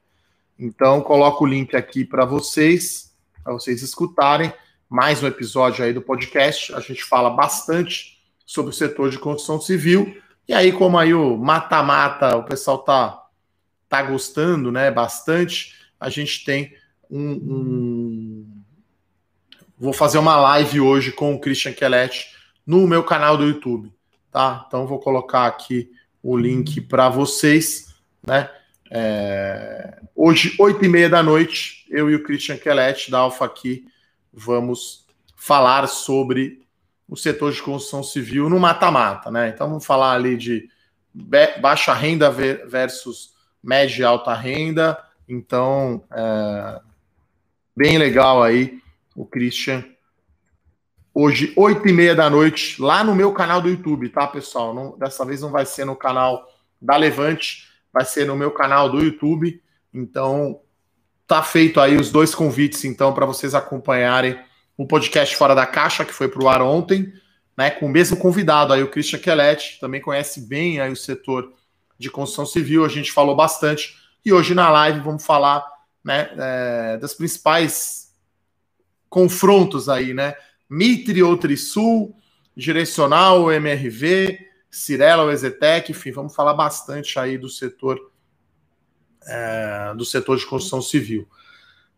então, 0.58 1.00
coloco 1.00 1.44
o 1.44 1.46
link 1.46 1.74
aqui 1.74 2.04
para 2.04 2.24
vocês, 2.24 3.14
para 3.42 3.52
vocês 3.52 3.82
escutarem 3.82 4.52
mais 4.88 5.22
um 5.22 5.26
episódio 5.26 5.84
aí 5.84 5.92
do 5.92 6.02
podcast. 6.02 6.74
A 6.74 6.80
gente 6.80 7.02
fala 7.04 7.30
bastante 7.30 8.20
sobre 8.44 8.70
o 8.70 8.74
setor 8.74 9.10
de 9.10 9.18
construção 9.18 9.60
civil. 9.60 10.20
E 10.46 10.52
aí, 10.52 10.72
como 10.72 10.98
aí 10.98 11.14
o 11.14 11.36
mata-mata, 11.36 12.36
o 12.36 12.44
pessoal 12.44 12.78
tá, 12.78 13.22
tá 13.88 14.02
gostando, 14.02 14.72
né? 14.72 14.90
Bastante, 14.90 15.74
a 15.98 16.10
gente 16.10 16.44
tem 16.44 16.74
um, 17.10 17.30
um... 17.32 18.62
Vou 19.78 19.92
fazer 19.92 20.18
uma 20.18 20.36
live 20.36 20.80
hoje 20.80 21.10
com 21.10 21.34
o 21.34 21.40
Christian 21.40 21.72
Quelete 21.72 22.34
no 22.66 22.86
meu 22.86 23.02
canal 23.02 23.36
do 23.36 23.44
YouTube, 23.44 23.92
tá? 24.30 24.64
Então 24.66 24.86
vou 24.86 24.98
colocar 24.98 25.46
aqui 25.46 25.90
o 26.22 26.36
link 26.36 26.80
para 26.82 27.08
vocês, 27.08 27.94
né? 28.22 28.50
É... 28.90 30.00
Hoje, 30.14 30.54
oito 30.58 30.84
e 30.84 30.88
meia 30.88 31.08
da 31.08 31.22
noite, 31.22 31.86
eu 31.88 32.10
e 32.10 32.14
o 32.14 32.22
Christian 32.22 32.58
Quelete 32.58 33.10
da 33.10 33.20
Alfa 33.20 33.44
aqui 33.44 33.86
vamos 34.32 35.06
falar 35.34 35.86
sobre 35.88 36.60
o 37.08 37.16
setor 37.16 37.52
de 37.52 37.62
construção 37.62 38.02
civil 38.02 38.48
no 38.48 38.60
mata-mata, 38.60 39.30
né? 39.30 39.48
Então 39.48 39.68
vamos 39.68 39.86
falar 39.86 40.12
ali 40.12 40.36
de 40.36 40.68
baixa 41.60 41.92
renda 41.92 42.30
versus 42.30 43.34
média 43.62 44.02
e 44.02 44.04
alta 44.04 44.34
renda. 44.34 44.96
Então, 45.26 46.04
é... 46.12 46.80
bem 47.80 47.96
legal 47.96 48.42
aí 48.42 48.78
o 49.16 49.24
Christian 49.24 49.82
hoje, 51.14 51.50
oito 51.56 51.88
e 51.88 51.92
meia 51.94 52.14
da 52.14 52.28
noite, 52.28 52.78
lá 52.78 53.02
no 53.02 53.14
meu 53.14 53.32
canal 53.32 53.58
do 53.62 53.70
YouTube, 53.70 54.10
tá, 54.10 54.26
pessoal? 54.26 54.74
Não, 54.74 54.98
dessa 54.98 55.24
vez 55.24 55.40
não 55.40 55.50
vai 55.50 55.64
ser 55.64 55.86
no 55.86 55.96
canal 55.96 56.46
da 56.78 56.94
Levante, 56.98 57.68
vai 57.90 58.04
ser 58.04 58.26
no 58.26 58.36
meu 58.36 58.50
canal 58.50 58.90
do 58.90 59.02
YouTube. 59.02 59.62
Então, 59.94 60.60
tá 61.26 61.42
feito 61.42 61.80
aí 61.80 61.96
os 61.96 62.12
dois 62.12 62.34
convites, 62.34 62.84
então, 62.84 63.14
para 63.14 63.24
vocês 63.24 63.54
acompanharem 63.54 64.38
o 64.76 64.86
podcast 64.86 65.34
Fora 65.34 65.54
da 65.54 65.64
Caixa, 65.64 66.04
que 66.04 66.12
foi 66.12 66.28
para 66.28 66.44
o 66.44 66.50
ar 66.50 66.60
ontem, 66.60 67.10
né, 67.56 67.70
com 67.70 67.86
o 67.86 67.90
mesmo 67.90 68.18
convidado 68.18 68.74
aí, 68.74 68.82
o 68.82 68.90
Christian 68.90 69.20
Quelete, 69.20 69.80
também 69.80 70.02
conhece 70.02 70.42
bem 70.42 70.80
aí 70.80 70.92
o 70.92 70.96
setor 70.96 71.50
de 71.98 72.10
construção 72.10 72.44
civil, 72.44 72.84
a 72.84 72.88
gente 72.88 73.10
falou 73.10 73.34
bastante. 73.34 73.96
E 74.22 74.34
hoje 74.34 74.54
na 74.54 74.68
live 74.68 75.00
vamos 75.00 75.24
falar 75.24 75.79
né, 76.04 76.30
é, 76.36 76.96
das 76.98 77.14
principais 77.14 78.12
confrontos 79.08 79.88
aí, 79.88 80.14
né? 80.14 80.34
Mitre 80.68 81.22
ou 81.22 81.36
Trisul, 81.36 82.14
Direcional, 82.56 83.50
MRV, 83.50 84.38
Cirela 84.70 85.24
ou 85.24 85.32
Exetec, 85.32 85.90
enfim, 85.90 86.12
vamos 86.12 86.34
falar 86.34 86.54
bastante 86.54 87.18
aí 87.18 87.36
do 87.36 87.48
setor 87.48 87.98
é, 89.26 89.92
do 89.96 90.04
setor 90.04 90.36
de 90.36 90.46
construção 90.46 90.80
civil. 90.80 91.28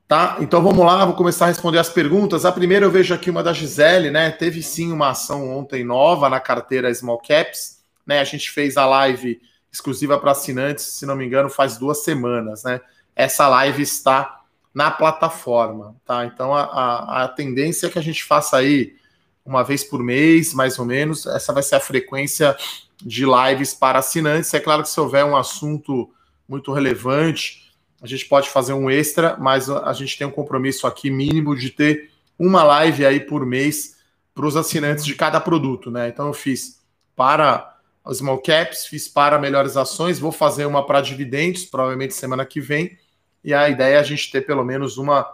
Tá? 0.09 0.37
Então 0.41 0.63
vamos 0.63 0.85
lá, 0.85 1.05
vou 1.05 1.15
começar 1.15 1.47
a 1.47 1.49
responder 1.49 1.79
as 1.79 1.89
perguntas. 1.89 2.45
A 2.45 2.53
primeira 2.53 2.85
eu 2.85 2.91
vejo 2.91 3.15
aqui 3.15 3.31
uma 3.31 3.43
da 3.43 3.53
Gisele, 3.53 4.11
né? 4.11 4.31
Teve 4.31 4.63
sim 4.63 4.93
uma 4.93 5.11
ação 5.11 5.49
ontem 5.57 5.85
nova 5.85 6.29
na 6.29 6.41
carteira 6.41 6.93
Small 6.93 7.19
Caps, 7.19 7.83
né? 8.07 8.21
A 8.21 8.25
gente 8.25 8.51
fez 8.51 8.77
a 8.77 8.85
live 8.85 9.41
exclusiva 9.71 10.19
para 10.19 10.33
assinantes, 10.33 10.85
se 10.85 11.07
não 11.07 11.17
me 11.17 11.25
engano, 11.25 11.49
faz 11.49 11.79
duas 11.79 12.05
semanas, 12.05 12.65
né? 12.65 12.81
Essa 13.15 13.49
live 13.49 13.83
está 13.83 14.43
na 14.75 14.91
plataforma, 14.91 15.95
tá? 16.05 16.25
Então 16.25 16.55
a, 16.55 16.63
a, 16.63 17.25
a, 17.25 17.29
tendência 17.29 17.87
é 17.87 17.91
que 17.91 17.99
a 17.99 18.03
gente 18.03 18.25
faça 18.25 18.57
aí 18.57 18.97
uma 19.45 19.63
vez 19.63 19.85
por 19.85 20.03
mês, 20.03 20.55
mais 20.55 20.79
ou 20.79 20.85
menos. 20.85 21.27
Essa 21.27 21.53
vai 21.53 21.63
ser 21.63 21.77
a 21.77 21.81
frequência 21.81 22.57
de 23.01 23.25
lives 23.25 23.75
para 23.75 23.99
assinantes. 23.99 24.53
É 24.55 24.61
claro 24.61 24.83
que 24.83 24.89
se 24.89 24.99
houver 24.99 25.25
um 25.25 25.37
assunto 25.37 26.11
muito 26.49 26.73
relevante, 26.73 27.73
a 28.01 28.07
gente 28.07 28.25
pode 28.27 28.49
fazer 28.49 28.73
um 28.73 28.91
extra, 28.91 29.37
mas 29.39 29.69
a 29.69 29.93
gente 29.93 30.17
tem 30.17 30.27
um 30.27 30.31
compromisso 30.31 30.87
aqui 30.87 31.11
mínimo 31.11 31.55
de 31.55 31.71
ter 31.71 32.11
uma 32.39 32.65
live 32.65 33.07
aí 33.07 33.21
por 33.21 33.45
mês 33.47 33.97
para 34.35 34.47
os 34.47 34.57
assinantes 34.57 35.05
de 35.05 35.15
cada 35.15 35.41
produto, 35.41 35.91
né? 35.91 36.09
Então 36.09 36.27
eu 36.27 36.33
fiz 36.33 36.81
para 37.15 37.77
os 38.05 38.19
small 38.19 38.39
caps, 38.39 38.87
fiz 38.87 39.07
para 39.07 39.39
melhores 39.39 39.77
ações, 39.77 40.19
vou 40.19 40.33
fazer 40.33 40.67
uma 40.67 40.85
para 40.85 41.01
dividendos, 41.01 41.65
provavelmente 41.65 42.15
semana 42.15 42.45
que 42.45 42.61
vem 42.61 42.99
e 43.45 43.53
a 43.53 43.69
ideia 43.69 43.97
é 43.97 43.99
a 43.99 44.03
gente 44.03 44.31
ter 44.31 44.43
pelo 44.43 44.65
menos 44.65 44.99
uma, 44.99 45.27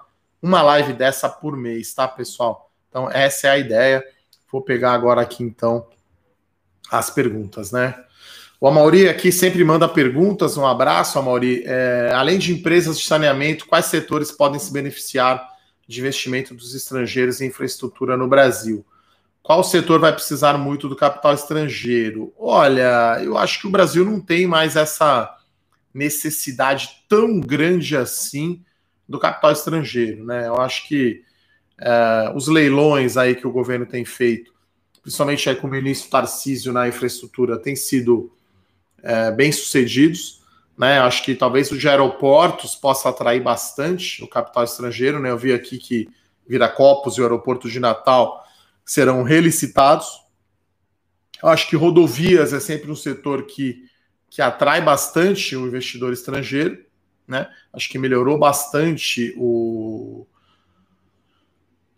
uma 0.42 0.62
live 0.62 0.92
dessa 0.92 1.29
por 1.29 1.57
mês, 1.57 1.92
tá, 1.92 2.09
pessoal? 2.09 2.71
Então, 2.88 3.11
essa 3.11 3.49
é 3.49 3.51
a 3.51 3.59
ideia. 3.59 4.05
Vou 4.51 4.62
pegar 4.62 4.92
agora 4.92 5.21
aqui, 5.21 5.42
então, 5.42 5.87
as 6.90 7.11
perguntas, 7.11 7.71
né? 7.71 7.94
O 8.61 8.66
Amauri 8.66 9.09
aqui 9.09 9.31
sempre 9.31 9.62
manda 9.62 9.87
perguntas. 9.88 10.57
Um 10.57 10.66
abraço, 10.66 11.18
Amauri. 11.18 11.62
É, 11.64 12.11
além 12.12 12.38
de 12.38 12.53
empresas 12.53 12.99
de 12.99 13.07
saneamento, 13.07 13.66
quais 13.66 13.87
setores 13.87 14.33
podem 14.33 14.59
se 14.59 14.73
beneficiar 14.73 15.47
de 15.87 16.01
investimento 16.01 16.55
dos 16.55 16.75
estrangeiros 16.75 17.40
em 17.40 17.47
infraestrutura 17.47 18.16
no 18.16 18.27
Brasil? 18.27 18.85
Qual 19.42 19.62
setor 19.62 20.01
vai 20.01 20.12
precisar 20.12 20.59
muito 20.59 20.88
do 20.88 20.97
capital 20.97 21.33
estrangeiro? 21.35 22.33
Olha, 22.37 23.18
eu 23.23 23.38
acho 23.38 23.61
que 23.61 23.66
o 23.66 23.71
Brasil 23.71 24.05
não 24.05 24.21
tem 24.21 24.47
mais 24.47 24.77
essa 24.77 25.38
necessidade 25.92 27.05
tão 27.09 27.40
grande 27.40 27.96
assim 27.96 28.62
do 29.09 29.18
capital 29.18 29.53
estrangeiro, 29.53 30.24
né? 30.24 30.46
Eu 30.46 30.61
acho 30.61 30.87
que 30.87 31.22
uh, 31.81 32.37
os 32.37 32.48
leilões 32.48 33.16
aí 33.16 33.35
que 33.35 33.46
o 33.46 33.53
governo 33.53 33.87
tem 33.87 34.05
feito, 34.05 34.53
principalmente 35.03 35.48
aí 35.48 35.57
com 35.57 35.66
o 35.66 35.70
ministro 35.70 36.11
Tarcísio 36.11 36.72
na 36.72 36.87
infraestrutura, 36.87 37.59
têm 37.59 37.74
sido 37.74 38.31
uh, 38.98 39.35
bem 39.35 39.51
sucedidos, 39.51 40.42
né? 40.77 40.98
Eu 40.98 41.03
acho 41.03 41.24
que 41.24 41.35
talvez 41.35 41.72
o 41.72 41.79
de 41.79 41.88
aeroportos 41.88 42.74
possa 42.74 43.09
atrair 43.09 43.42
bastante 43.42 44.22
o 44.22 44.29
capital 44.29 44.64
estrangeiro, 44.64 45.18
né? 45.18 45.31
Eu 45.31 45.38
vi 45.38 45.53
aqui 45.53 45.79
que 45.79 46.09
Viracopos 46.46 47.16
e 47.16 47.20
o 47.20 47.24
aeroporto 47.24 47.68
de 47.68 47.81
Natal 47.81 48.44
serão 48.85 49.22
relicitados. 49.22 50.07
Eu 51.42 51.48
acho 51.51 51.68
que 51.68 51.77
rodovias 51.77 52.53
é 52.53 52.61
sempre 52.61 52.90
um 52.90 52.96
setor 52.96 53.44
que, 53.44 53.88
que 54.31 54.43
atrai 54.43 54.81
bastante 54.81 55.57
o 55.57 55.67
investidor 55.67 56.12
estrangeiro, 56.12 56.79
né? 57.27 57.49
Acho 57.73 57.88
que 57.88 57.99
melhorou 57.99 58.38
bastante 58.38 59.35
o, 59.37 60.27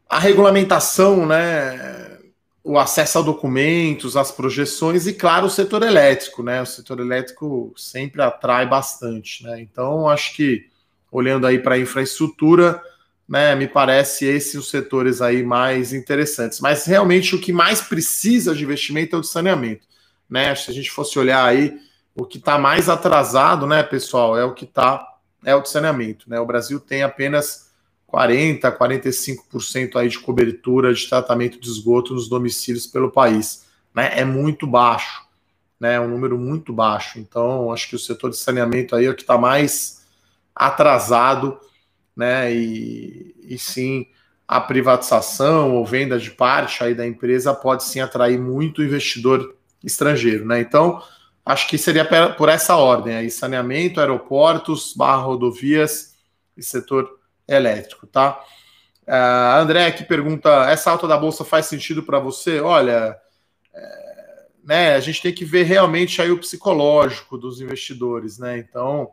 a 0.09 0.19
regulamentação, 0.19 1.27
né? 1.27 2.19
O 2.62 2.79
acesso 2.79 3.19
a 3.19 3.23
documentos, 3.23 4.16
as 4.16 4.31
projeções 4.31 5.07
e, 5.07 5.12
claro, 5.12 5.47
o 5.47 5.51
setor 5.51 5.83
elétrico, 5.83 6.43
né? 6.43 6.61
O 6.61 6.66
setor 6.66 7.01
elétrico 7.01 7.73
sempre 7.77 8.23
atrai 8.23 8.66
bastante, 8.66 9.45
né? 9.45 9.61
Então, 9.61 10.09
acho 10.09 10.35
que 10.35 10.69
olhando 11.11 11.47
aí 11.47 11.59
para 11.59 11.75
a 11.75 11.79
infraestrutura, 11.79 12.83
né, 13.31 13.55
me 13.55 13.69
parece 13.69 14.27
esses 14.27 14.57
os 14.57 14.69
setores 14.69 15.23
aí 15.23 15.45
mais 15.45 15.93
interessantes. 15.93 16.61
Mas 16.61 16.85
realmente 16.85 17.35
o 17.35 17.40
que 17.40 17.53
mais 17.53 17.81
precisa 17.81 18.55
de 18.55 18.64
investimento 18.64 19.14
é 19.14 19.19
o 19.19 19.23
de 19.23 19.29
saneamento. 19.29 19.87
Né? 20.29 20.53
Se 20.57 20.69
a 20.71 20.75
gente 20.75 20.90
fosse 20.90 21.16
olhar 21.16 21.45
aí, 21.45 21.79
o 22.20 22.26
que 22.26 22.38
está 22.38 22.59
mais 22.59 22.88
atrasado, 22.88 23.66
né, 23.66 23.83
pessoal, 23.83 24.37
é 24.37 24.44
o 24.44 24.54
que 24.54 24.64
está, 24.64 25.06
é 25.44 25.54
o 25.54 25.61
de 25.61 25.68
saneamento. 25.68 26.28
Né? 26.28 26.38
O 26.40 26.46
Brasil 26.46 26.78
tem 26.80 27.02
apenas 27.02 27.70
40%, 28.12 28.61
45% 28.76 29.96
aí 29.96 30.09
de 30.09 30.18
cobertura 30.18 30.92
de 30.92 31.09
tratamento 31.09 31.61
de 31.61 31.68
esgoto 31.68 32.14
nos 32.14 32.28
domicílios 32.28 32.87
pelo 32.87 33.11
país. 33.11 33.66
Né? 33.94 34.11
É 34.14 34.24
muito 34.24 34.66
baixo, 34.66 35.22
né? 35.78 35.94
É 35.94 36.00
um 36.00 36.09
número 36.09 36.38
muito 36.38 36.72
baixo. 36.72 37.18
Então, 37.18 37.72
acho 37.72 37.88
que 37.88 37.96
o 37.96 37.98
setor 37.98 38.30
de 38.30 38.37
saneamento 38.37 38.94
aí 38.94 39.06
é 39.06 39.11
o 39.11 39.14
que 39.14 39.22
está 39.22 39.38
mais 39.38 40.04
atrasado 40.54 41.59
né? 42.20 42.52
E, 42.52 43.35
e 43.42 43.59
sim, 43.59 44.06
a 44.46 44.61
privatização 44.61 45.74
ou 45.74 45.87
venda 45.87 46.18
de 46.18 46.30
parte 46.30 46.85
aí 46.85 46.94
da 46.94 47.06
empresa 47.06 47.54
pode 47.54 47.85
sim 47.85 48.00
atrair 48.00 48.38
muito 48.38 48.83
investidor 48.83 49.56
estrangeiro, 49.83 50.44
né? 50.44 50.61
Então, 50.61 51.02
acho 51.44 51.68
que 51.68 51.79
seria 51.79 52.05
por 52.35 52.48
essa 52.48 52.76
ordem 52.76 53.16
aí: 53.16 53.31
saneamento, 53.31 54.00
aeroportos, 54.00 54.94
barra 54.94 55.22
rodovias 55.22 56.14
e 56.57 56.62
setor 56.62 57.18
elétrico, 57.46 58.07
tá? 58.07 58.40
Uh, 59.07 59.61
André 59.61 59.90
que 59.92 60.05
pergunta: 60.05 60.70
essa 60.70 60.90
alta 60.90 61.07
da 61.09 61.16
bolsa 61.16 61.44
faz 61.44 61.66
sentido 61.66 62.03
para 62.03 62.18
você? 62.18 62.61
Olha, 62.61 63.16
é, 63.74 64.46
né? 64.64 64.94
A 64.94 65.00
gente 65.00 65.22
tem 65.22 65.33
que 65.33 65.44
ver 65.44 65.64
realmente 65.64 66.20
aí 66.22 66.31
o 66.31 66.38
psicológico 66.38 67.37
dos 67.37 67.61
investidores, 67.61 68.38
né? 68.38 68.59
Então, 68.59 69.11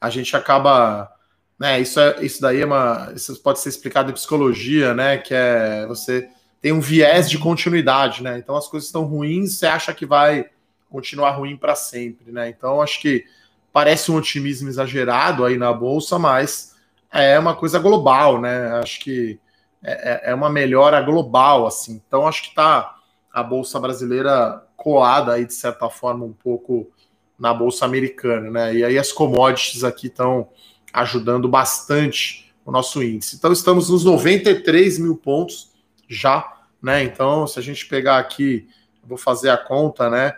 a 0.00 0.10
gente 0.10 0.36
acaba 0.36 1.12
né? 1.58 1.80
Isso, 1.80 1.98
é, 1.98 2.24
isso 2.24 2.40
daí 2.40 2.60
é 2.60 2.66
uma. 2.66 3.12
Isso 3.14 3.34
pode 3.42 3.58
ser 3.58 3.68
explicado 3.70 4.10
em 4.10 4.14
psicologia, 4.14 4.94
né? 4.94 5.18
Que 5.18 5.34
é 5.34 5.86
você 5.86 6.28
tem 6.60 6.72
um 6.72 6.80
viés 6.80 7.28
de 7.28 7.38
continuidade, 7.38 8.22
né? 8.22 8.38
Então 8.38 8.56
as 8.56 8.68
coisas 8.68 8.88
estão 8.88 9.04
ruins, 9.04 9.58
você 9.58 9.66
acha 9.66 9.92
que 9.92 10.06
vai 10.06 10.46
continuar 10.90 11.32
ruim 11.32 11.56
para 11.56 11.74
sempre, 11.74 12.32
né? 12.32 12.48
Então 12.48 12.80
acho 12.80 13.00
que 13.00 13.24
parece 13.72 14.10
um 14.10 14.16
otimismo 14.16 14.68
exagerado 14.68 15.44
aí 15.44 15.56
na 15.56 15.72
bolsa, 15.72 16.18
mas 16.18 16.76
é 17.12 17.38
uma 17.38 17.54
coisa 17.54 17.78
global, 17.78 18.40
né? 18.40 18.72
Acho 18.78 19.00
que 19.00 19.38
é, 19.82 20.28
é, 20.28 20.30
é 20.30 20.34
uma 20.34 20.50
melhora 20.50 21.00
global, 21.00 21.66
assim. 21.66 22.00
Então 22.06 22.26
acho 22.26 22.42
que 22.42 22.54
tá 22.54 22.96
a 23.32 23.42
bolsa 23.42 23.78
brasileira 23.78 24.64
coada 24.76 25.34
aí 25.34 25.44
de 25.44 25.54
certa 25.54 25.88
forma 25.88 26.24
um 26.24 26.32
pouco 26.32 26.90
na 27.38 27.54
bolsa 27.54 27.84
americana, 27.84 28.50
né? 28.50 28.74
E 28.74 28.84
aí 28.84 28.98
as 28.98 29.12
commodities 29.12 29.84
aqui 29.84 30.08
estão 30.08 30.48
ajudando 30.92 31.48
bastante 31.48 32.52
o 32.68 32.70
nosso 32.70 33.02
índice. 33.02 33.36
Então, 33.36 33.50
estamos 33.50 33.88
nos 33.88 34.04
93 34.04 34.98
mil 34.98 35.16
pontos 35.16 35.70
já, 36.06 36.60
né? 36.82 37.02
Então, 37.02 37.46
se 37.46 37.58
a 37.58 37.62
gente 37.62 37.86
pegar 37.86 38.18
aqui, 38.18 38.68
vou 39.02 39.16
fazer 39.16 39.48
a 39.48 39.56
conta, 39.56 40.10
né? 40.10 40.36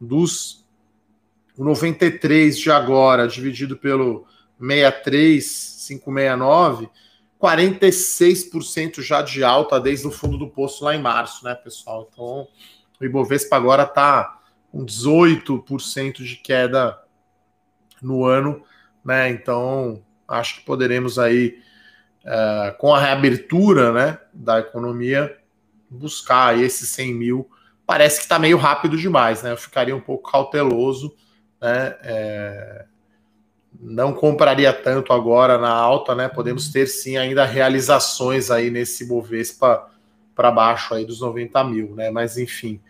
Dos 0.00 0.64
93 1.56 2.58
de 2.58 2.70
agora, 2.70 3.26
dividido 3.26 3.76
pelo 3.76 4.26
63569, 4.60 6.88
46% 7.40 9.02
já 9.02 9.22
de 9.22 9.44
alta 9.44 9.80
desde 9.80 10.06
o 10.06 10.10
fundo 10.10 10.38
do 10.38 10.48
poço 10.48 10.84
lá 10.84 10.94
em 10.94 11.00
março, 11.00 11.44
né, 11.44 11.54
pessoal? 11.54 12.08
Então, 12.12 12.46
o 13.00 13.04
Ibovespa 13.04 13.56
agora 13.56 13.84
está 13.84 14.40
com 14.70 14.84
18% 14.84 16.24
de 16.24 16.36
queda 16.36 16.98
no 18.02 18.24
ano 18.24 18.62
né? 19.06 19.30
Então, 19.30 20.02
acho 20.26 20.56
que 20.56 20.66
poderemos 20.66 21.16
aí, 21.16 21.60
uh, 22.24 22.76
com 22.76 22.92
a 22.92 23.00
reabertura 23.00 23.92
né, 23.92 24.18
da 24.34 24.58
economia, 24.58 25.38
buscar 25.88 26.58
esses 26.58 26.88
100 26.88 27.14
mil. 27.14 27.48
Parece 27.86 28.18
que 28.18 28.24
está 28.24 28.38
meio 28.38 28.56
rápido 28.56 28.96
demais, 28.96 29.42
né? 29.42 29.52
Eu 29.52 29.56
ficaria 29.56 29.94
um 29.94 30.00
pouco 30.00 30.30
cauteloso, 30.30 31.14
né? 31.60 31.96
É, 32.02 32.84
não 33.80 34.12
compraria 34.12 34.72
tanto 34.72 35.12
agora 35.12 35.56
na 35.58 35.70
alta, 35.70 36.14
né? 36.14 36.28
Podemos 36.28 36.70
ter 36.70 36.86
sim 36.86 37.16
ainda 37.16 37.44
realizações 37.44 38.50
aí 38.50 38.70
nesse 38.70 39.06
Bovespa 39.06 39.88
para 40.34 40.50
baixo 40.50 40.94
aí 40.94 41.04
dos 41.04 41.20
90 41.20 41.64
mil, 41.64 41.94
né? 41.94 42.10
Mas 42.10 42.36
enfim, 42.36 42.80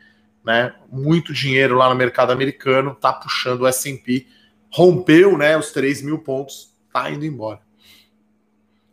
né? 0.44 0.74
Muito 0.90 1.32
dinheiro 1.32 1.76
lá 1.76 1.88
no 1.88 1.94
mercado 1.94 2.32
americano 2.32 2.94
tá 2.94 3.12
puxando 3.12 3.62
o 3.62 3.66
S&P 3.66 4.26
rompeu 4.76 5.38
né, 5.38 5.56
os 5.56 5.70
3 5.72 6.02
mil 6.02 6.18
pontos, 6.18 6.70
tá 6.92 7.10
indo 7.10 7.24
embora. 7.24 7.60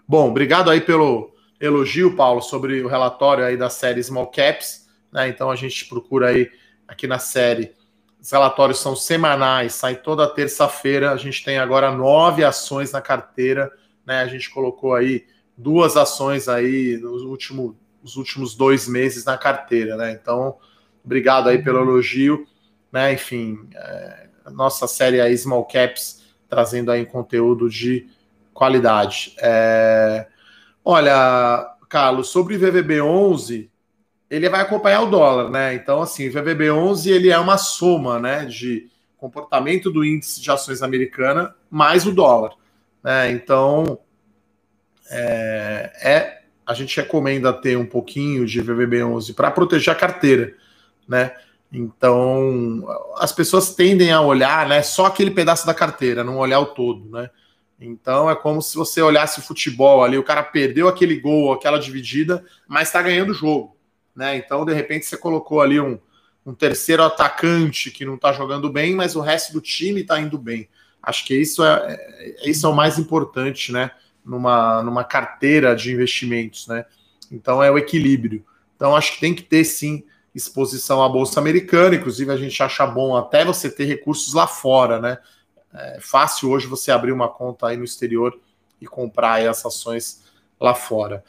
Bom, 0.08 0.30
obrigado 0.30 0.70
aí 0.70 0.80
pelo 0.80 1.36
elogio, 1.60 2.16
Paulo, 2.16 2.42
sobre 2.42 2.82
o 2.82 2.88
relatório 2.88 3.44
aí 3.44 3.58
da 3.58 3.70
série 3.70 4.02
Small 4.02 4.28
Caps. 4.28 4.83
Né? 5.14 5.30
Então 5.30 5.52
a 5.52 5.56
gente 5.56 5.86
procura 5.86 6.30
aí 6.30 6.52
aqui 6.88 7.08
na 7.08 7.20
série. 7.20 7.74
Os 8.20 8.32
relatórios 8.32 8.80
são 8.80 8.96
semanais, 8.96 9.76
sai 9.76 9.96
toda 9.96 10.28
terça-feira. 10.28 11.12
A 11.12 11.18
gente 11.18 11.44
tem 11.44 11.60
agora 11.60 11.92
nove 11.92 12.44
ações 12.44 12.92
na 12.92 13.02
carteira. 13.02 13.72
Né? 14.06 14.22
A 14.22 14.28
gente 14.28 14.50
colocou 14.50 14.96
aí 14.96 15.26
duas 15.58 15.96
ações 15.96 16.50
aí 16.50 16.98
nos 16.98 17.22
últimos, 17.22 17.76
nos 18.02 18.16
últimos 18.16 18.56
dois 18.56 18.88
meses 18.88 19.24
na 19.24 19.38
carteira. 19.38 19.96
Né? 19.96 20.12
Então, 20.12 20.58
obrigado 21.06 21.50
aí 21.50 21.62
pelo 21.62 21.80
elogio. 21.82 22.48
Né? 22.92 23.14
Enfim, 23.14 23.70
é, 23.76 24.30
nossa 24.52 24.88
série 24.88 25.22
aí 25.22 25.38
Small 25.38 25.66
Caps, 25.66 26.24
trazendo 26.50 26.92
aí 26.92 27.06
conteúdo 27.06 27.70
de 27.70 28.08
qualidade. 28.54 29.36
É... 29.40 30.28
Olha, 30.84 31.76
Carlos, 31.90 32.30
sobre 32.30 32.56
o 32.56 32.60
VVB11, 32.60 33.70
ele 34.34 34.50
vai 34.50 34.62
acompanhar 34.62 35.02
o 35.02 35.12
dólar, 35.12 35.52
né? 35.52 35.76
Então, 35.76 36.02
assim, 36.02 36.28
o 36.28 36.32
VVB11 36.32 37.12
ele 37.12 37.30
é 37.30 37.38
uma 37.38 37.56
soma, 37.56 38.20
né, 38.20 38.46
de 38.46 38.90
comportamento 39.16 39.92
do 39.92 40.04
índice 40.04 40.42
de 40.42 40.50
ações 40.50 40.82
americana 40.82 41.56
mais 41.70 42.08
o 42.08 42.12
dólar, 42.12 42.54
né? 43.04 43.32
Então, 43.32 44.00
é, 45.12 45.92
é 46.02 46.44
a 46.66 46.74
gente 46.74 47.00
recomenda 47.00 47.54
ter 47.54 47.78
um 47.78 47.86
pouquinho 47.86 48.46
de 48.46 48.60
VVB11 48.60 49.36
para 49.36 49.52
proteger 49.52 49.94
a 49.94 49.98
carteira, 49.98 50.56
né? 51.08 51.32
Então, 51.72 52.84
as 53.18 53.32
pessoas 53.32 53.76
tendem 53.76 54.12
a 54.12 54.22
olhar, 54.22 54.68
né, 54.68 54.82
só 54.82 55.06
aquele 55.06 55.32
pedaço 55.32 55.66
da 55.66 55.74
carteira, 55.76 56.24
não 56.24 56.38
olhar 56.38 56.60
o 56.60 56.68
todo, 56.68 57.08
né? 57.10 57.30
Então, 57.80 58.30
é 58.30 58.36
como 58.36 58.64
se 58.64 58.76
você 58.76 59.00
olhasse 59.00 59.42
futebol 59.42 60.04
ali, 60.04 60.18
o 60.18 60.24
cara 60.24 60.42
perdeu 60.42 60.88
aquele 60.88 61.20
gol, 61.20 61.54
aquela 61.54 61.78
dividida, 61.78 62.44
mas 62.68 62.88
está 62.88 63.02
ganhando 63.02 63.32
o 63.32 63.36
jogo, 63.36 63.76
né? 64.16 64.38
Então, 64.38 64.66
de 64.66 64.74
repente, 64.74 65.06
você 65.06 65.18
colocou 65.18 65.62
ali 65.62 65.80
um, 65.80 66.00
um 66.46 66.54
terceiro 66.54 67.04
atacante 67.04 67.92
que 67.92 68.06
não 68.06 68.16
está 68.16 68.32
jogando 68.32 68.72
bem, 68.72 68.96
mas 68.96 69.16
o 69.16 69.22
resto 69.22 69.54
do 69.54 69.62
time 69.62 70.02
está 70.02 70.20
indo 70.20 70.38
bem. 70.38 70.70
Acho 71.02 71.26
que 71.26 71.36
isso 71.36 71.64
é, 71.64 71.98
é, 72.20 72.50
isso 72.50 72.66
é 72.66 72.70
o 72.70 72.76
mais 72.76 72.98
importante, 72.98 73.72
né? 73.72 73.92
Numa, 74.26 74.82
numa 74.82 75.04
carteira 75.04 75.76
de 75.76 75.92
investimentos, 75.92 76.68
né? 76.68 76.86
Então, 77.32 77.62
é 77.62 77.70
o 77.70 77.78
equilíbrio. 77.78 78.46
Então, 78.76 78.96
acho 78.96 79.14
que 79.14 79.20
tem 79.20 79.34
que 79.34 79.44
ter, 79.44 79.64
sim, 79.66 80.04
exposição 80.34 81.04
à 81.04 81.10
Bolsa 81.10 81.40
Americana, 81.40 81.96
inclusive 81.96 82.32
a 82.32 82.38
gente 82.38 82.62
acha 82.64 82.86
bom 82.86 83.16
até 83.16 83.46
você 83.46 83.70
ter 83.70 83.86
recursos 83.86 84.34
lá 84.34 84.48
fora, 84.48 85.00
né? 85.00 85.18
É 85.74 86.00
fácil 86.00 86.52
hoje 86.52 86.68
você 86.68 86.92
abrir 86.92 87.12
uma 87.12 87.28
conta 87.28 87.68
aí 87.68 87.78
no 87.78 87.84
exterior 87.84 88.40
e 88.80 88.86
comprar 88.86 89.42
essas 89.42 89.66
ações 89.66 90.24
lá 90.60 90.74
fora. 90.74 91.24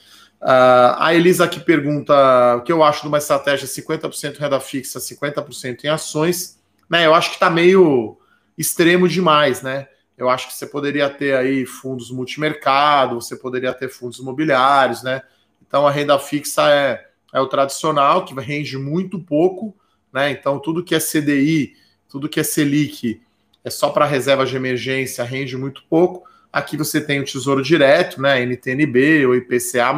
Uh, 0.44 0.92
a 0.98 1.14
Elisa 1.14 1.44
aqui 1.44 1.58
pergunta 1.58 2.56
o 2.56 2.62
que 2.62 2.70
eu 2.70 2.84
acho 2.84 3.00
de 3.02 3.08
uma 3.08 3.18
estratégia 3.18 3.66
50% 3.66 4.38
renda 4.38 4.60
fixa, 4.60 5.00
50% 5.00 5.84
em 5.84 5.88
ações. 5.88 6.60
Né, 6.88 7.06
eu 7.06 7.14
acho 7.14 7.30
que 7.30 7.36
está 7.36 7.48
meio 7.48 8.18
extremo 8.56 9.08
demais, 9.08 9.62
né? 9.62 9.88
Eu 10.16 10.28
acho 10.28 10.46
que 10.46 10.54
você 10.54 10.66
poderia 10.66 11.10
ter 11.10 11.34
aí 11.34 11.66
fundos 11.66 12.10
multimercado, 12.10 13.20
você 13.20 13.34
poderia 13.34 13.72
ter 13.72 13.88
fundos 13.88 14.18
imobiliários, 14.18 15.02
né? 15.02 15.22
Então 15.66 15.86
a 15.86 15.90
renda 15.90 16.18
fixa 16.18 16.70
é 16.70 17.04
é 17.34 17.40
o 17.40 17.48
tradicional, 17.48 18.24
que 18.24 18.32
rende 18.32 18.78
muito 18.78 19.18
pouco, 19.18 19.74
né? 20.12 20.30
Então, 20.30 20.60
tudo 20.60 20.84
que 20.84 20.94
é 20.94 21.00
CDI, 21.00 21.74
tudo 22.08 22.28
que 22.28 22.38
é 22.38 22.44
Selic, 22.44 23.20
é 23.64 23.70
só 23.70 23.90
para 23.90 24.06
reserva 24.06 24.46
de 24.46 24.54
emergência, 24.54 25.24
rende 25.24 25.56
muito 25.56 25.82
pouco. 25.90 26.24
Aqui 26.54 26.76
você 26.76 27.00
tem 27.00 27.18
o 27.18 27.24
Tesouro 27.24 27.60
Direto, 27.60 28.22
né? 28.22 28.40
NTNB 28.40 29.26
ou 29.26 29.34
IPCA, 29.34 29.92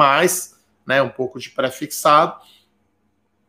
né? 0.86 1.02
Um 1.02 1.10
pouco 1.10 1.38
de 1.38 1.50
pré-fixado. 1.50 2.40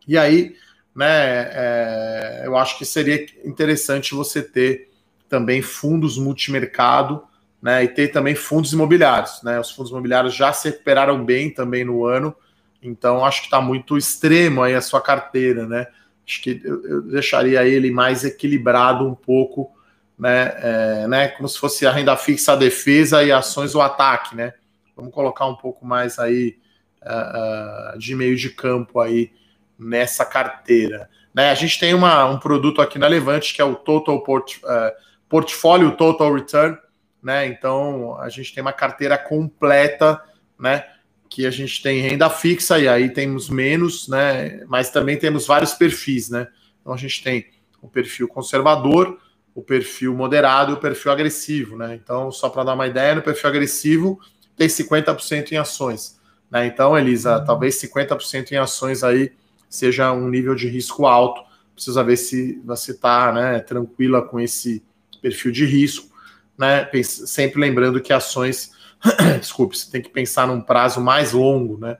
E 0.06 0.18
aí, 0.18 0.58
né? 0.94 1.06
É, 1.54 2.42
eu 2.44 2.58
acho 2.58 2.78
que 2.78 2.84
seria 2.84 3.26
interessante 3.46 4.14
você 4.14 4.44
ter 4.44 4.90
também 5.30 5.62
fundos 5.62 6.18
multimercado, 6.18 7.24
né? 7.62 7.86
E 7.86 7.88
ter 7.88 8.10
também 8.10 8.36
fundos 8.36 8.74
imobiliários, 8.74 9.42
né? 9.42 9.58
Os 9.58 9.72
fundos 9.72 9.90
imobiliários 9.90 10.36
já 10.36 10.52
se 10.52 10.68
recuperaram 10.68 11.24
bem 11.24 11.50
também 11.50 11.86
no 11.86 12.06
ano, 12.06 12.36
então 12.84 13.24
acho 13.24 13.40
que 13.40 13.48
está 13.48 13.62
muito 13.62 13.98
extremo 13.98 14.62
aí 14.62 14.76
a 14.76 14.82
sua 14.82 15.00
carteira, 15.00 15.66
né? 15.66 15.88
Acho 16.28 16.42
que 16.42 16.62
eu, 16.62 16.86
eu 16.86 17.02
deixaria 17.04 17.66
ele 17.66 17.90
mais 17.90 18.26
equilibrado 18.26 19.08
um 19.08 19.16
pouco, 19.16 19.72
né? 20.18 20.54
É, 20.58 21.08
né? 21.08 21.28
Como 21.30 21.48
se 21.48 21.60
fosse 21.60 21.86
a 21.86 21.92
renda 21.92 22.16
fixa, 22.18 22.54
a 22.54 22.56
defesa 22.56 23.24
e 23.24 23.32
ações 23.32 23.76
o 23.76 23.82
ataque, 23.82 24.36
né? 24.36 24.54
Vamos 24.96 25.14
colocar 25.14 25.46
um 25.46 25.56
pouco 25.56 25.86
mais 25.86 26.18
aí 26.18 26.58
uh, 27.04 27.98
de 27.98 28.16
meio 28.16 28.36
de 28.36 28.50
campo 28.50 29.00
aí 29.00 29.32
nessa 29.78 30.26
carteira. 30.26 31.10
Né? 31.34 31.52
A 31.52 31.56
gente 31.56 31.80
tem 31.80 31.94
uma, 31.94 32.26
um 32.26 32.40
produto 32.40 32.82
aqui 32.82 32.98
na 32.98 33.08
Levante 33.08 33.54
que 33.54 33.62
é 33.62 33.66
o 33.66 33.76
Total 33.76 34.22
Port, 34.24 34.58
uh, 34.58 34.92
Portfólio 35.30 35.96
Total 35.96 36.34
Return, 36.34 36.78
né? 37.22 37.46
Então 37.46 38.20
a 38.20 38.30
gente 38.30 38.54
tem 38.54 38.62
uma 38.62 38.74
carteira 38.74 39.18
completa, 39.18 40.22
né? 40.60 40.86
Que 41.30 41.46
a 41.46 41.52
gente 41.52 41.84
tem 41.84 42.02
renda 42.02 42.30
fixa 42.30 42.80
e 42.80 42.88
aí 42.88 43.10
temos 43.10 43.50
menos, 43.50 44.08
né? 44.08 44.64
Mas 44.68 44.90
também 44.90 45.18
temos 45.18 45.46
vários 45.46 45.74
perfis, 45.74 46.30
né? 46.30 46.48
Então 46.82 46.94
a 46.94 46.98
gente 46.98 47.24
tem 47.24 47.46
o 47.82 47.88
perfil 47.88 48.28
conservador, 48.28 49.20
o 49.58 49.62
perfil 49.64 50.14
moderado 50.14 50.72
e 50.72 50.74
o 50.76 50.78
perfil 50.78 51.12
agressivo, 51.12 51.76
né? 51.76 51.96
Então, 51.96 52.32
só 52.32 52.48
para 52.48 52.64
dar 52.64 52.76
uma 52.76 52.86
ideia, 52.86 53.16
no 53.16 53.24
perfil 53.24 53.50
agressivo 53.50 54.20
tem 54.56 54.68
50% 54.68 55.52
em 55.52 55.58
ações. 55.58 56.20
Né? 56.52 56.68
Então, 56.68 56.96
Elisa, 56.96 57.40
uhum. 57.40 57.44
talvez 57.44 57.82
50% 57.82 58.52
em 58.52 58.58
ações 58.58 59.04
aí 59.04 59.34
seja 59.68 60.12
um 60.12 60.30
nível 60.30 60.54
de 60.54 60.68
risco 60.68 61.08
alto. 61.08 61.42
Precisa 61.74 62.04
ver 62.04 62.18
se 62.18 62.62
você 62.64 62.92
está 62.92 63.32
né, 63.32 63.60
tranquila 63.60 64.22
com 64.22 64.40
esse 64.40 64.84
perfil 65.24 65.52
de 65.52 65.66
risco. 65.66 66.16
Né? 66.56 66.88
Sempre 67.04 67.60
lembrando 67.60 68.00
que 68.00 68.14
ações, 68.14 68.74
desculpe, 69.42 69.76
você 69.76 69.90
tem 69.90 70.04
que 70.04 70.10
pensar 70.10 70.46
num 70.46 70.62
prazo 70.62 71.02
mais 71.02 71.32
longo, 71.34 71.80
né? 71.80 71.98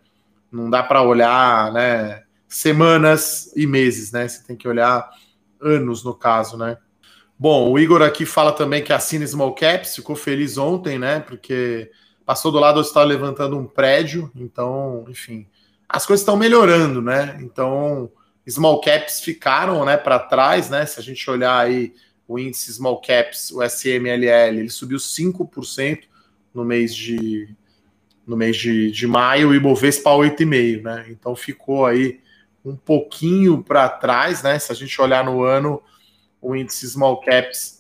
Não 0.52 0.70
dá 0.70 0.84
para 0.84 1.02
olhar 1.02 1.74
né, 1.74 2.22
semanas 2.48 3.52
e 3.56 3.66
meses, 3.66 4.12
né? 4.12 4.28
Você 4.28 4.44
tem 4.44 4.56
que 4.56 4.68
olhar 4.68 5.10
anos 5.60 6.04
no 6.04 6.14
caso, 6.14 6.56
né? 6.56 6.78
Bom, 7.40 7.72
o 7.72 7.78
Igor 7.78 8.02
aqui 8.02 8.26
fala 8.26 8.52
também 8.52 8.84
que 8.84 8.92
assina 8.92 9.26
Small 9.26 9.54
Caps, 9.54 9.96
ficou 9.96 10.16
feliz 10.16 10.58
ontem, 10.58 10.98
né? 10.98 11.20
Porque 11.20 11.92
passou 12.26 12.52
do 12.52 12.60
lado, 12.60 12.82
está 12.82 13.04
levantando 13.04 13.58
um 13.58 13.66
prédio, 13.66 14.30
então, 14.36 15.06
enfim, 15.08 15.48
as 15.88 16.06
coisas 16.06 16.22
estão 16.22 16.36
melhorando, 16.36 17.02
né? 17.02 17.38
Então, 17.42 18.12
small 18.46 18.82
caps 18.82 19.22
ficaram, 19.22 19.86
né, 19.86 19.96
para 19.96 20.20
trás, 20.20 20.70
né? 20.70 20.86
Se 20.86 21.00
a 21.00 21.04
gente 21.04 21.30
olhar 21.30 21.58
aí 21.58 21.94
o 22.28 22.38
índice 22.38 22.74
small 22.74 23.00
caps, 23.00 23.52
o 23.52 23.64
SMLL, 23.64 24.60
ele 24.60 24.70
subiu 24.70 24.98
5% 24.98 26.02
no 26.54 26.66
mês 26.66 26.94
de 26.94 27.56
no 28.26 28.36
mês 28.36 28.58
de, 28.58 28.92
de 28.92 29.08
maio 29.08 29.56
e 29.56 29.60
Bovespa 29.60 30.10
8,5, 30.10 30.84
né? 30.84 31.06
Então 31.10 31.34
ficou 31.34 31.86
aí 31.86 32.20
um 32.66 32.76
pouquinho 32.76 33.64
para 33.64 33.88
trás, 33.88 34.44
né? 34.44 34.60
Se 34.60 34.70
a 34.70 34.76
gente 34.76 35.00
olhar 35.02 35.24
no 35.24 35.44
ano, 35.44 35.82
o 36.42 36.56
índice 36.56 36.88
small 36.88 37.20
caps 37.22 37.78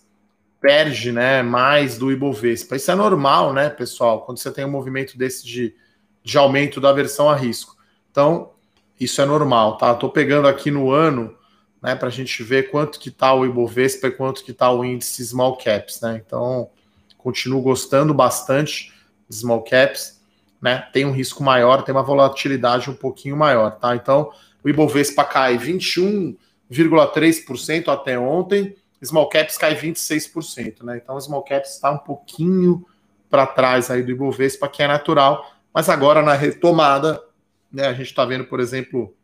perde 0.60 1.12
né, 1.12 1.42
mais 1.42 1.98
do 1.98 2.12
Ibovespa. 2.12 2.76
Isso 2.76 2.92
é 2.92 2.96
normal, 2.96 3.54
né, 3.54 3.70
pessoal? 3.70 4.22
Quando 4.22 4.40
você 4.40 4.52
tem 4.52 4.66
um 4.66 4.72
movimento 4.72 5.18
desse 5.18 5.46
de, 5.46 5.76
de 6.24 6.38
aumento 6.38 6.82
da 6.82 6.90
aversão 6.90 7.30
a 7.30 7.36
risco. 7.36 7.76
Então, 8.12 8.52
isso 9.00 9.22
é 9.22 9.26
normal, 9.26 9.78
tá? 9.78 9.92
Estou 9.92 10.10
pegando 10.10 10.48
aqui 10.48 10.72
no 10.72 10.92
ano, 10.92 11.36
né, 11.82 11.96
para 11.96 12.08
a 12.08 12.12
gente 12.12 12.42
ver 12.44 12.72
quanto 12.72 13.00
que 13.00 13.10
está 13.10 13.34
o 13.34 13.46
Ibovespa 13.46 14.08
e 14.08 14.12
quanto 14.12 14.44
que 14.44 14.52
está 14.52 14.72
o 14.72 14.84
índice 14.84 15.24
Small 15.24 15.58
Caps, 15.58 16.02
né? 16.02 16.22
Então, 16.26 16.70
continuo 17.18 17.62
gostando 17.62 18.14
bastante 18.14 18.92
de 19.30 19.36
Small 19.36 19.64
Caps, 19.64 20.20
né? 20.62 20.88
Tem 20.92 21.06
um 21.06 21.12
risco 21.12 21.44
maior, 21.44 21.84
tem 21.84 21.94
uma 21.94 22.04
volatilidade 22.04 22.90
um 22.90 22.96
pouquinho 22.96 23.38
maior, 23.38 23.72
tá? 23.78 23.96
Então, 23.96 24.32
o 24.64 24.70
Ibovespa 24.70 25.24
cai 25.24 25.58
21,3% 26.72 27.88
até 27.88 28.20
ontem, 28.20 28.76
small 29.04 29.30
caps 29.30 29.58
cai 29.58 29.76
26%, 29.76 30.84
né? 30.84 30.98
Então, 30.98 31.20
small 31.20 31.44
caps 31.44 31.76
está 31.76 31.92
um 31.92 31.98
pouquinho 31.98 32.86
para 33.30 33.46
trás 33.46 33.90
aí 33.92 34.04
do 34.04 34.12
Ibovespa, 34.12 34.68
que 34.68 34.84
é 34.84 34.88
natural, 34.88 35.50
mas 35.74 35.90
agora 35.90 36.22
na 36.22 36.34
retomada, 36.34 37.22
né, 37.72 37.88
a 37.88 37.94
gente 37.94 38.08
está 38.08 38.26
vendo, 38.26 38.46
por 38.46 38.60
exemplo, 38.60 39.16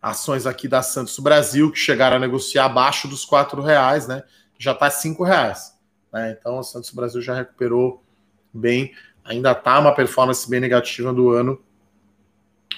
ações 0.00 0.46
aqui 0.46 0.68
da 0.68 0.82
Santos 0.82 1.18
Brasil 1.18 1.70
que 1.70 1.78
chegaram 1.78 2.16
a 2.16 2.20
negociar 2.20 2.66
abaixo 2.66 3.08
dos 3.08 3.24
quatro 3.24 3.62
reais, 3.62 4.06
né? 4.06 4.22
Já 4.58 4.72
está 4.72 4.90
cinco 4.90 5.24
reais, 5.24 5.74
né? 6.12 6.36
Então, 6.38 6.58
a 6.58 6.62
Santos 6.62 6.90
Brasil 6.90 7.22
já 7.22 7.34
recuperou 7.34 8.04
bem, 8.52 8.94
ainda 9.24 9.52
está 9.52 9.78
uma 9.78 9.94
performance 9.94 10.48
bem 10.48 10.60
negativa 10.60 11.12
do 11.12 11.30
ano, 11.30 11.60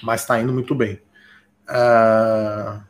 mas 0.01 0.21
está 0.21 0.39
indo 0.39 0.53
muito 0.53 0.73
bem. 0.73 1.01
Uh... 1.69 2.81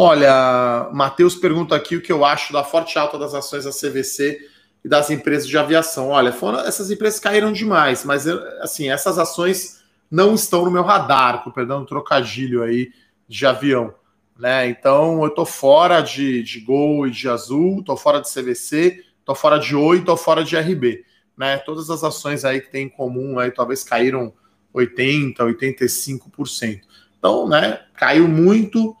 Olha, 0.00 0.88
Matheus 0.92 1.34
pergunta 1.34 1.74
aqui 1.74 1.96
o 1.96 2.00
que 2.00 2.12
eu 2.12 2.24
acho 2.24 2.52
da 2.52 2.62
forte 2.62 2.96
alta 2.96 3.18
das 3.18 3.34
ações 3.34 3.64
da 3.64 3.72
CVC 3.72 4.48
e 4.84 4.88
das 4.88 5.10
empresas 5.10 5.48
de 5.48 5.58
aviação. 5.58 6.10
Olha, 6.10 6.30
foram, 6.32 6.60
essas 6.60 6.88
empresas 6.88 7.18
caíram 7.18 7.52
demais, 7.52 8.04
mas 8.04 8.24
assim, 8.60 8.88
essas 8.88 9.18
ações 9.18 9.82
não 10.08 10.36
estão 10.36 10.64
no 10.64 10.70
meu 10.70 10.84
radar, 10.84 11.42
com 11.42 11.50
perdão, 11.50 11.84
trocadilho 11.84 12.62
aí 12.62 12.92
de 13.26 13.44
avião. 13.44 13.92
Né? 14.38 14.68
Então 14.68 15.24
eu 15.24 15.30
tô 15.30 15.44
fora 15.44 16.00
de, 16.00 16.44
de 16.44 16.60
Gol 16.60 17.08
e 17.08 17.10
de 17.10 17.28
Azul, 17.28 17.82
tô 17.82 17.96
fora 17.96 18.20
de 18.20 18.32
CVC, 18.32 19.02
tô 19.24 19.34
fora 19.34 19.58
de 19.58 19.74
Oi, 19.74 20.04
tô 20.04 20.16
fora 20.16 20.44
de 20.44 20.56
RB. 20.56 21.04
Né? 21.36 21.58
Todas 21.58 21.90
as 21.90 22.04
ações 22.04 22.44
aí 22.44 22.60
que 22.60 22.70
tem 22.70 22.84
em 22.84 22.88
comum 22.88 23.36
aí 23.36 23.50
talvez 23.50 23.82
caíram 23.82 24.32
80, 24.72 25.42
85%. 25.42 26.82
Então, 27.18 27.48
né, 27.48 27.80
caiu 27.96 28.28
muito 28.28 28.96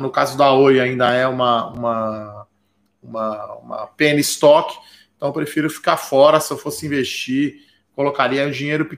no 0.00 0.10
caso 0.10 0.36
da 0.36 0.52
Oi, 0.52 0.80
ainda 0.80 1.12
é 1.12 1.26
uma, 1.26 1.66
uma, 1.68 2.46
uma, 3.02 3.54
uma 3.56 3.86
penny 3.88 4.22
então 5.18 5.28
eu 5.28 5.32
prefiro 5.32 5.68
ficar 5.68 5.96
fora. 5.96 6.40
Se 6.40 6.52
eu 6.52 6.56
fosse 6.56 6.86
investir, 6.86 7.66
colocaria 7.94 8.46
um 8.46 8.50
dinheiro 8.50 8.88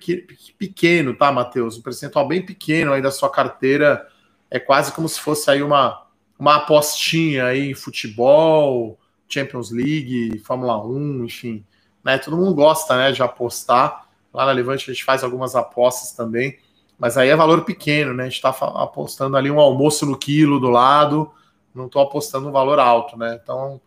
pequeno, 0.59 1.17
tá, 1.17 1.33
Matheus? 1.33 1.79
Um 1.79 1.83
percentual 1.83 2.29
bem 2.29 2.45
pequeno 2.45 2.93
aí 2.93 3.03
da 3.03 3.11
sua 3.11 3.31
carteira. 3.31 4.07
É 4.51 4.61
quase 4.61 4.93
como 4.93 5.09
se 5.09 5.19
fosse 5.19 5.51
aí 5.51 5.63
uma, 5.63 6.07
uma 6.39 6.57
apostinha 6.57 7.47
aí 7.47 7.71
em 7.71 7.75
futebol, 7.75 8.99
Champions 9.27 9.71
League, 9.71 10.39
Fórmula 10.41 10.85
1, 10.87 11.25
enfim. 11.25 11.65
Né? 12.05 12.19
Todo 12.19 12.37
mundo 12.37 12.55
gosta 12.55 12.97
né, 12.97 13.13
de 13.13 13.23
apostar. 13.23 14.07
Lá 14.33 14.45
na 14.45 14.53
Levante 14.53 14.91
a 14.91 14.93
gente 14.93 15.05
faz 15.05 15.25
algumas 15.25 15.57
apostas 15.57 16.13
também. 16.13 16.59
Mas 17.01 17.17
aí 17.17 17.31
é 17.31 17.35
valor 17.35 17.65
pequeno, 17.65 18.13
né? 18.13 18.25
A 18.25 18.27
gente 18.27 18.37
está 18.37 18.51
apostando 18.51 19.35
ali 19.35 19.51
um 19.51 19.59
almoço 19.59 20.05
no 20.05 20.19
quilo 20.19 20.61
do 20.61 20.69
lado, 20.69 21.33
não 21.75 21.87
estou 21.87 22.03
apostando 22.03 22.47
um 22.47 22.53
valor 22.53 22.79
alto, 22.79 23.17
né? 23.17 23.41
Então, 23.43 23.81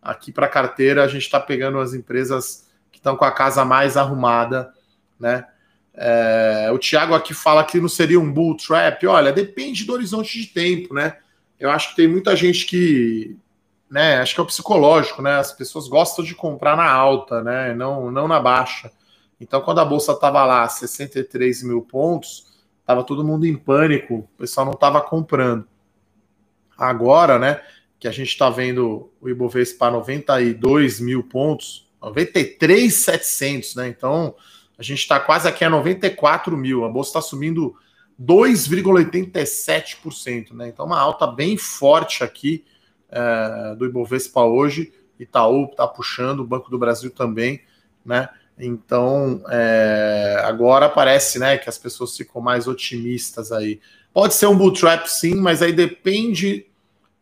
aqui 0.00 0.30
para 0.30 0.46
carteira, 0.46 1.02
a 1.02 1.08
gente 1.08 1.22
está 1.22 1.40
pegando 1.40 1.80
as 1.80 1.94
empresas 1.94 2.70
que 2.92 2.98
estão 2.98 3.16
com 3.16 3.24
a 3.24 3.32
casa 3.32 3.64
mais 3.64 3.96
arrumada, 3.96 4.72
né? 5.18 5.44
É, 5.92 6.70
o 6.72 6.78
Thiago 6.78 7.12
aqui 7.12 7.34
fala 7.34 7.64
que 7.64 7.80
não 7.80 7.88
seria 7.88 8.20
um 8.20 8.32
bull 8.32 8.56
trap. 8.56 9.04
Olha, 9.04 9.32
depende 9.32 9.84
do 9.84 9.92
horizonte 9.92 10.40
de 10.40 10.46
tempo, 10.46 10.94
né? 10.94 11.16
Eu 11.58 11.70
acho 11.70 11.90
que 11.90 11.96
tem 11.96 12.06
muita 12.06 12.36
gente 12.36 12.66
que, 12.66 13.36
né? 13.90 14.18
Acho 14.18 14.32
que 14.32 14.40
é 14.40 14.44
o 14.44 14.46
psicológico, 14.46 15.20
né? 15.22 15.38
As 15.38 15.50
pessoas 15.50 15.88
gostam 15.88 16.24
de 16.24 16.36
comprar 16.36 16.76
na 16.76 16.88
alta, 16.88 17.42
né? 17.42 17.74
Não, 17.74 18.12
não 18.12 18.28
na 18.28 18.38
baixa. 18.38 18.92
Então, 19.40 19.60
quando 19.60 19.80
a 19.80 19.84
bolsa 19.84 20.12
estava 20.12 20.44
lá 20.44 20.68
63 20.68 21.64
mil 21.64 21.82
pontos, 21.82 22.49
Tava 22.90 23.04
todo 23.04 23.22
mundo 23.22 23.46
em 23.46 23.56
pânico, 23.56 24.16
o 24.16 24.28
pessoal 24.36 24.66
não 24.66 24.72
estava 24.72 25.00
comprando. 25.00 25.64
Agora, 26.76 27.38
né, 27.38 27.62
que 28.00 28.08
a 28.08 28.10
gente 28.10 28.30
está 28.30 28.50
vendo 28.50 29.12
o 29.20 29.28
Ibovespa 29.28 29.92
92 29.92 30.98
mil 30.98 31.22
pontos, 31.22 31.88
93,700, 32.02 33.76
né? 33.76 33.86
Então, 33.86 34.34
a 34.76 34.82
gente 34.82 34.98
está 34.98 35.20
quase 35.20 35.46
aqui 35.46 35.64
a 35.64 35.70
94 35.70 36.56
mil. 36.56 36.84
A 36.84 36.88
bolsa 36.88 37.10
está 37.10 37.22
subindo 37.22 37.76
2,87%, 38.20 40.52
né? 40.52 40.66
Então, 40.66 40.84
uma 40.84 40.98
alta 40.98 41.28
bem 41.28 41.56
forte 41.56 42.24
aqui 42.24 42.64
é, 43.08 43.76
do 43.76 43.86
Ibovespa 43.86 44.42
hoje. 44.42 44.92
Itaú 45.16 45.66
está 45.66 45.86
puxando, 45.86 46.40
o 46.40 46.44
Banco 46.44 46.68
do 46.68 46.76
Brasil 46.76 47.12
também, 47.12 47.62
né? 48.04 48.28
Então, 48.60 49.42
é, 49.48 50.42
agora 50.44 50.88
parece 50.88 51.38
né, 51.38 51.56
que 51.58 51.68
as 51.68 51.78
pessoas 51.78 52.16
ficam 52.16 52.40
mais 52.40 52.66
otimistas 52.68 53.50
aí. 53.50 53.80
Pode 54.12 54.34
ser 54.34 54.46
um 54.46 54.56
bull 54.56 54.72
trap, 54.72 55.06
sim, 55.06 55.34
mas 55.34 55.62
aí 55.62 55.72
depende 55.72 56.66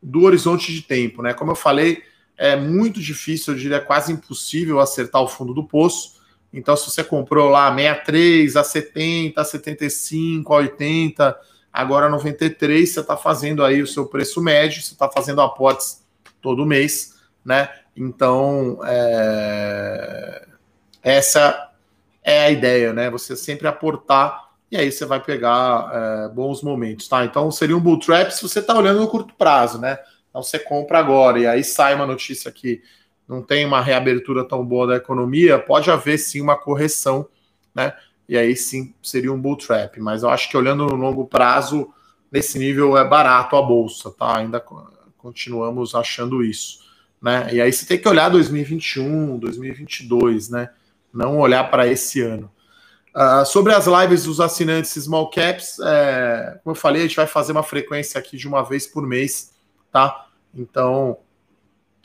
do 0.03 0.23
horizonte 0.23 0.73
de 0.73 0.83
tempo. 0.83 1.23
Né? 1.23 1.33
Como 1.33 1.53
eu 1.53 1.57
falei, 1.57 2.03
é 2.37 2.57
muito 2.57 3.01
difícil, 3.01 3.55
eu 3.55 3.59
diria 3.59 3.81
quase 3.81 4.13
impossível 4.13 4.81
acertar 4.81 5.23
o 5.23 5.29
fundo 5.29 5.55
do 5.55 5.65
poço. 5.65 6.19
Então, 6.53 6.77
se 6.77 6.91
você 6.91 7.05
comprou 7.05 7.49
lá 7.49 7.75
63, 7.75 8.57
a 8.57 8.65
70, 8.65 9.41
a 9.41 9.45
75, 9.45 10.53
a 10.53 10.57
80, 10.57 11.39
Agora 11.73 12.09
93, 12.09 12.93
você 12.93 13.01
está 13.01 13.17
fazendo 13.17 13.63
aí 13.63 13.83
o 13.83 13.87
seu 13.87 14.07
preço 14.07 14.43
médio, 14.43 14.83
você 14.83 14.95
está 14.95 15.09
fazendo 15.09 15.41
aportes 15.41 16.05
todo 16.41 16.67
mês, 16.67 17.15
né? 17.45 17.69
Então, 17.97 18.81
é... 18.85 20.45
essa 21.03 21.71
é 22.23 22.45
a 22.45 22.51
ideia, 22.51 22.93
né? 22.93 23.11
Você 23.11 23.37
sempre 23.37 23.67
aportar 23.67 24.49
e 24.71 24.77
aí 24.77 24.93
você 24.93 25.07
vai 25.07 25.23
pegar 25.23 25.91
é, 25.93 26.29
bons 26.29 26.63
momentos, 26.63 27.09
tá? 27.09 27.25
Então 27.25 27.51
seria 27.51 27.77
um 27.77 27.81
bull 27.81 27.99
trap 27.99 28.31
se 28.31 28.43
você 28.43 28.59
está 28.59 28.77
olhando 28.77 29.01
no 29.01 29.09
curto 29.09 29.35
prazo, 29.35 29.81
né? 29.81 29.99
Então 30.29 30.43
você 30.43 30.59
compra 30.59 30.99
agora 30.99 31.39
e 31.39 31.47
aí 31.47 31.65
sai 31.65 31.95
uma 31.95 32.07
notícia 32.07 32.53
que 32.53 32.83
não 33.27 33.43
tem 33.43 33.65
uma 33.65 33.81
reabertura 33.81 34.45
tão 34.45 34.65
boa 34.65 34.87
da 34.87 34.97
economia, 34.97 35.59
pode 35.59 35.91
haver 35.91 36.19
sim 36.19 36.41
uma 36.41 36.57
correção, 36.57 37.27
né? 37.75 37.95
E 38.29 38.37
aí 38.37 38.55
sim 38.55 38.95
seria 39.03 39.33
um 39.33 39.41
bull 39.41 39.57
trap. 39.57 39.99
Mas 40.01 40.23
eu 40.23 40.29
acho 40.29 40.51
que 40.51 40.57
olhando 40.57 40.87
no 40.87 40.97
longo 40.97 41.27
prazo, 41.27 41.93
nesse 42.31 42.59
nível 42.59 42.97
é 42.97 43.07
barato 43.07 43.57
a 43.57 43.63
bolsa, 43.63 44.11
tá? 44.11 44.39
Ainda 44.39 44.63
continuamos 45.17 45.95
achando 45.95 46.43
isso, 46.43 46.81
né? 47.23 47.49
E 47.53 47.61
aí 47.61 47.73
você 47.73 47.87
tem 47.87 47.99
que 47.99 48.09
olhar 48.09 48.29
2021, 48.29 49.39
2022, 49.39 50.51
né? 50.51 50.71
Não 51.19 51.37
olhar 51.39 51.69
para 51.69 51.89
esse 51.89 52.21
ano. 52.21 52.49
Uh, 53.13 53.45
sobre 53.45 53.75
as 53.75 53.87
lives 53.87 54.23
dos 54.23 54.41
assinantes 54.41 54.93
Small 54.93 55.29
Caps, 55.31 55.81
é, 55.81 56.61
como 56.63 56.77
eu 56.77 56.81
falei, 56.81 57.03
a 57.03 57.07
gente 57.07 57.17
vai 57.17 57.27
fazer 57.27 57.51
uma 57.51 57.65
frequência 57.65 58.17
aqui 58.17 58.37
de 58.37 58.47
uma 58.47 58.63
vez 58.63 58.87
por 58.87 59.05
mês, 59.05 59.53
tá? 59.91 60.29
Então, 60.55 61.19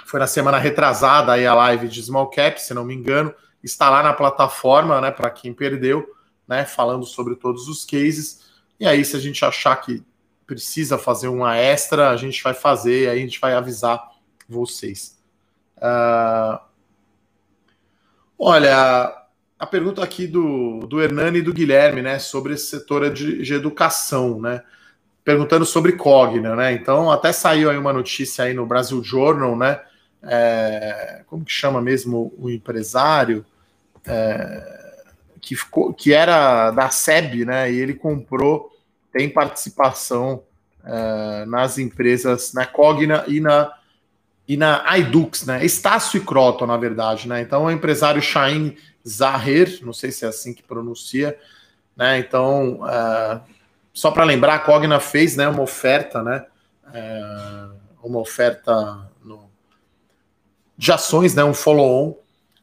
foi 0.05 0.19
na 0.19 0.25
semana 0.25 0.57
retrasada 0.57 1.33
aí 1.33 1.45
a 1.45 1.53
live 1.53 1.87
de 1.87 2.01
Small 2.01 2.31
Caps, 2.31 2.63
se 2.63 2.73
não 2.73 2.83
me 2.83 2.95
engano, 2.95 3.31
está 3.63 3.87
lá 3.91 4.01
na 4.01 4.13
plataforma, 4.13 4.99
né, 4.99 5.11
para 5.11 5.29
quem 5.29 5.53
perdeu, 5.53 6.03
né, 6.47 6.65
falando 6.65 7.05
sobre 7.05 7.35
todos 7.35 7.67
os 7.67 7.85
cases. 7.85 8.41
E 8.79 8.87
aí, 8.87 9.05
se 9.05 9.15
a 9.15 9.19
gente 9.19 9.45
achar 9.45 9.75
que 9.75 10.03
precisa 10.47 10.97
fazer 10.97 11.27
uma 11.27 11.55
extra, 11.55 12.09
a 12.09 12.17
gente 12.17 12.41
vai 12.41 12.55
fazer, 12.55 13.09
aí 13.09 13.19
a 13.19 13.21
gente 13.21 13.39
vai 13.39 13.53
avisar 13.53 14.03
vocês. 14.49 15.21
Uh, 15.77 16.59
olha, 18.43 19.13
a 19.57 19.65
pergunta 19.65 20.03
aqui 20.03 20.27
do, 20.27 20.81
do 20.81 21.01
Hernani 21.01 21.39
e 21.39 21.41
do 21.41 21.53
Guilherme, 21.53 22.01
né, 22.01 22.19
sobre 22.19 22.53
esse 22.53 22.65
setor 22.65 23.09
de, 23.09 23.41
de 23.41 23.53
educação, 23.53 24.41
né, 24.41 24.61
perguntando 25.23 25.65
sobre 25.65 25.93
Cogna, 25.93 26.53
né, 26.53 26.73
então 26.73 27.09
até 27.09 27.31
saiu 27.31 27.69
aí 27.69 27.77
uma 27.77 27.93
notícia 27.93 28.43
aí 28.43 28.53
no 28.53 28.65
Brasil 28.65 29.01
Journal, 29.01 29.57
né, 29.57 29.79
é, 30.21 31.23
como 31.27 31.45
que 31.45 31.51
chama 31.53 31.81
mesmo 31.81 32.33
o 32.37 32.49
empresário, 32.49 33.45
é, 34.05 35.03
que, 35.39 35.55
ficou, 35.55 35.93
que 35.93 36.11
era 36.11 36.69
da 36.71 36.89
SEB, 36.89 37.45
né, 37.45 37.71
e 37.71 37.79
ele 37.79 37.93
comprou, 37.93 38.69
tem 39.13 39.29
participação 39.29 40.43
é, 40.83 41.45
nas 41.45 41.77
empresas, 41.77 42.51
na 42.53 42.65
Cogna 42.65 43.23
e 43.25 43.39
na 43.39 43.71
e 44.47 44.57
na 44.57 44.83
iDux, 44.97 45.45
né? 45.45 45.63
Estácio 45.65 46.17
e 46.17 46.21
Croton, 46.21 46.65
na 46.65 46.77
verdade, 46.77 47.27
né? 47.27 47.41
Então, 47.41 47.65
o 47.65 47.71
empresário 47.71 48.21
Shain 48.21 48.75
Zahir, 49.07 49.79
não 49.83 49.93
sei 49.93 50.11
se 50.11 50.25
é 50.25 50.27
assim 50.27 50.53
que 50.53 50.63
pronuncia, 50.63 51.37
né? 51.95 52.19
Então, 52.19 52.81
uh, 52.81 53.41
só 53.93 54.11
para 54.11 54.23
lembrar, 54.23 54.55
a 54.55 54.59
Cogna 54.59 54.99
fez 54.99 55.35
né, 55.37 55.47
uma 55.47 55.61
oferta, 55.61 56.21
né? 56.21 56.45
Uh, 56.87 57.75
uma 58.03 58.19
oferta 58.19 59.09
no, 59.23 59.49
de 60.77 60.91
ações, 60.91 61.33
né? 61.35 61.43
Um 61.43 61.53
follow-on. 61.53 62.15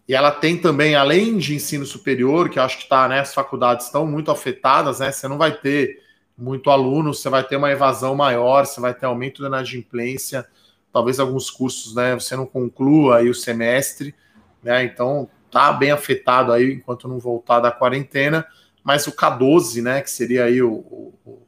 E 0.07 0.15
ela 0.15 0.33
tem 0.33 0.59
também, 0.59 0.97
além 0.97 1.39
de 1.39 1.55
ensino 1.55 1.87
superior, 1.87 2.51
que 2.51 2.59
acho 2.59 2.79
que 2.79 2.89
tá, 2.89 3.09
né? 3.09 3.21
As 3.21 3.33
faculdades 3.33 3.87
estão 3.87 4.05
muito 4.05 4.31
afetadas, 4.31 4.99
né? 4.99 5.13
Você 5.13 5.29
não 5.29 5.39
vai 5.39 5.53
ter 5.53 6.03
muito 6.37 6.71
aluno, 6.71 7.15
você 7.15 7.29
vai 7.29 7.45
ter 7.45 7.57
uma 7.57 7.71
evasão 7.71 8.15
maior, 8.15 8.67
você 8.67 8.81
vai 8.81 8.93
ter 8.93 9.07
aumento 9.07 9.41
da 9.41 9.49
inadimplência, 9.49 10.47
talvez 10.93 11.21
alguns 11.21 11.51
cursos, 11.51 11.95
né? 11.95 12.15
Você 12.15 12.37
não 12.37 12.47
conclua 12.47 13.19
aí 13.19 13.29
o 13.29 13.35
semestre, 13.35 14.15
né? 14.63 14.85
Então 14.85 15.29
tá 15.51 15.73
bem 15.73 15.91
afetado 15.91 16.53
aí 16.53 16.75
enquanto 16.75 17.09
não 17.09 17.19
voltar 17.19 17.61
da 17.61 17.73
quarentena, 17.73 18.47
mas 18.85 19.07
o 19.07 19.13
K12, 19.13 19.83
né, 19.83 20.01
que 20.01 20.11
seria 20.11 20.45
aí 20.45 20.63
o, 20.63 20.73
o, 20.73 21.15
o, 21.25 21.43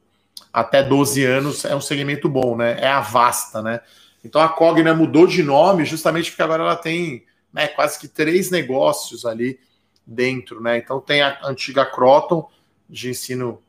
até 0.51 0.83
12 0.83 1.23
anos, 1.23 1.65
é 1.65 1.75
um 1.75 1.81
segmento 1.81 2.27
bom, 2.27 2.55
né? 2.55 2.77
É 2.79 2.87
a 2.87 2.99
vasta, 2.99 3.61
né? 3.61 3.81
Então 4.23 4.41
a 4.41 4.49
Cogna 4.49 4.93
mudou 4.93 5.25
de 5.25 5.41
nome 5.43 5.85
justamente 5.85 6.31
porque 6.31 6.41
agora 6.41 6.63
ela 6.63 6.75
tem 6.75 7.25
né, 7.51 7.67
quase 7.67 7.99
que 7.99 8.07
três 8.07 8.49
negócios 8.49 9.25
ali 9.25 9.59
dentro, 10.05 10.61
né? 10.61 10.77
Então 10.77 10.99
tem 10.99 11.21
a 11.21 11.39
antiga 11.43 11.85
Croton 11.85 12.49
de 12.89 13.09
ensino 13.09 13.61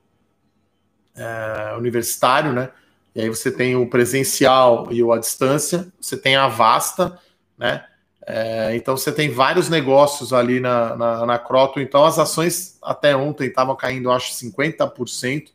é, 1.17 1.75
universitário, 1.77 2.53
né? 2.53 2.71
E 3.14 3.20
aí 3.20 3.29
você 3.29 3.50
tem 3.50 3.77
o 3.77 3.88
presencial 3.88 4.88
e 4.90 5.03
o 5.03 5.12
à 5.12 5.18
distância, 5.18 5.92
você 6.00 6.16
tem 6.16 6.35
a 6.37 6.48
Vasta, 6.48 7.18
né? 7.57 7.85
É, 8.27 8.74
então 8.74 8.96
você 8.96 9.12
tem 9.12 9.29
vários 9.29 9.68
negócios 9.68 10.33
ali 10.33 10.59
na, 10.59 10.96
na, 10.96 11.27
na 11.27 11.38
Croton. 11.38 11.81
Então 11.81 12.05
as 12.05 12.18
ações 12.18 12.79
até 12.83 13.14
ontem 13.14 13.48
estavam 13.48 13.77
caindo, 13.77 14.11
acho, 14.11 14.33
50% 14.33 15.50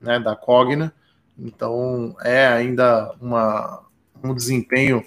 né, 0.00 0.20
da 0.20 0.36
Cogna. 0.36 0.92
Então 1.38 2.14
é 2.22 2.46
ainda 2.46 3.14
uma, 3.20 3.82
um 4.22 4.34
desempenho 4.34 5.02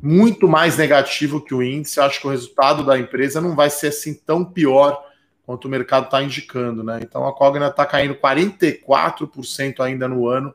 muito 0.00 0.46
mais 0.46 0.76
negativo 0.76 1.40
que 1.40 1.54
o 1.54 1.62
índice. 1.62 2.00
Acho 2.00 2.20
que 2.20 2.26
o 2.26 2.30
resultado 2.30 2.84
da 2.84 2.98
empresa 2.98 3.40
não 3.40 3.56
vai 3.56 3.70
ser 3.70 3.88
assim 3.88 4.12
tão 4.14 4.44
pior 4.44 5.02
quanto 5.46 5.64
o 5.64 5.70
mercado 5.70 6.04
está 6.04 6.22
indicando. 6.22 6.82
Né? 6.82 7.00
Então 7.02 7.26
a 7.26 7.32
Cogna 7.32 7.68
está 7.68 7.86
caindo 7.86 8.14
44% 8.14 9.80
ainda 9.80 10.06
no 10.06 10.28
ano. 10.28 10.54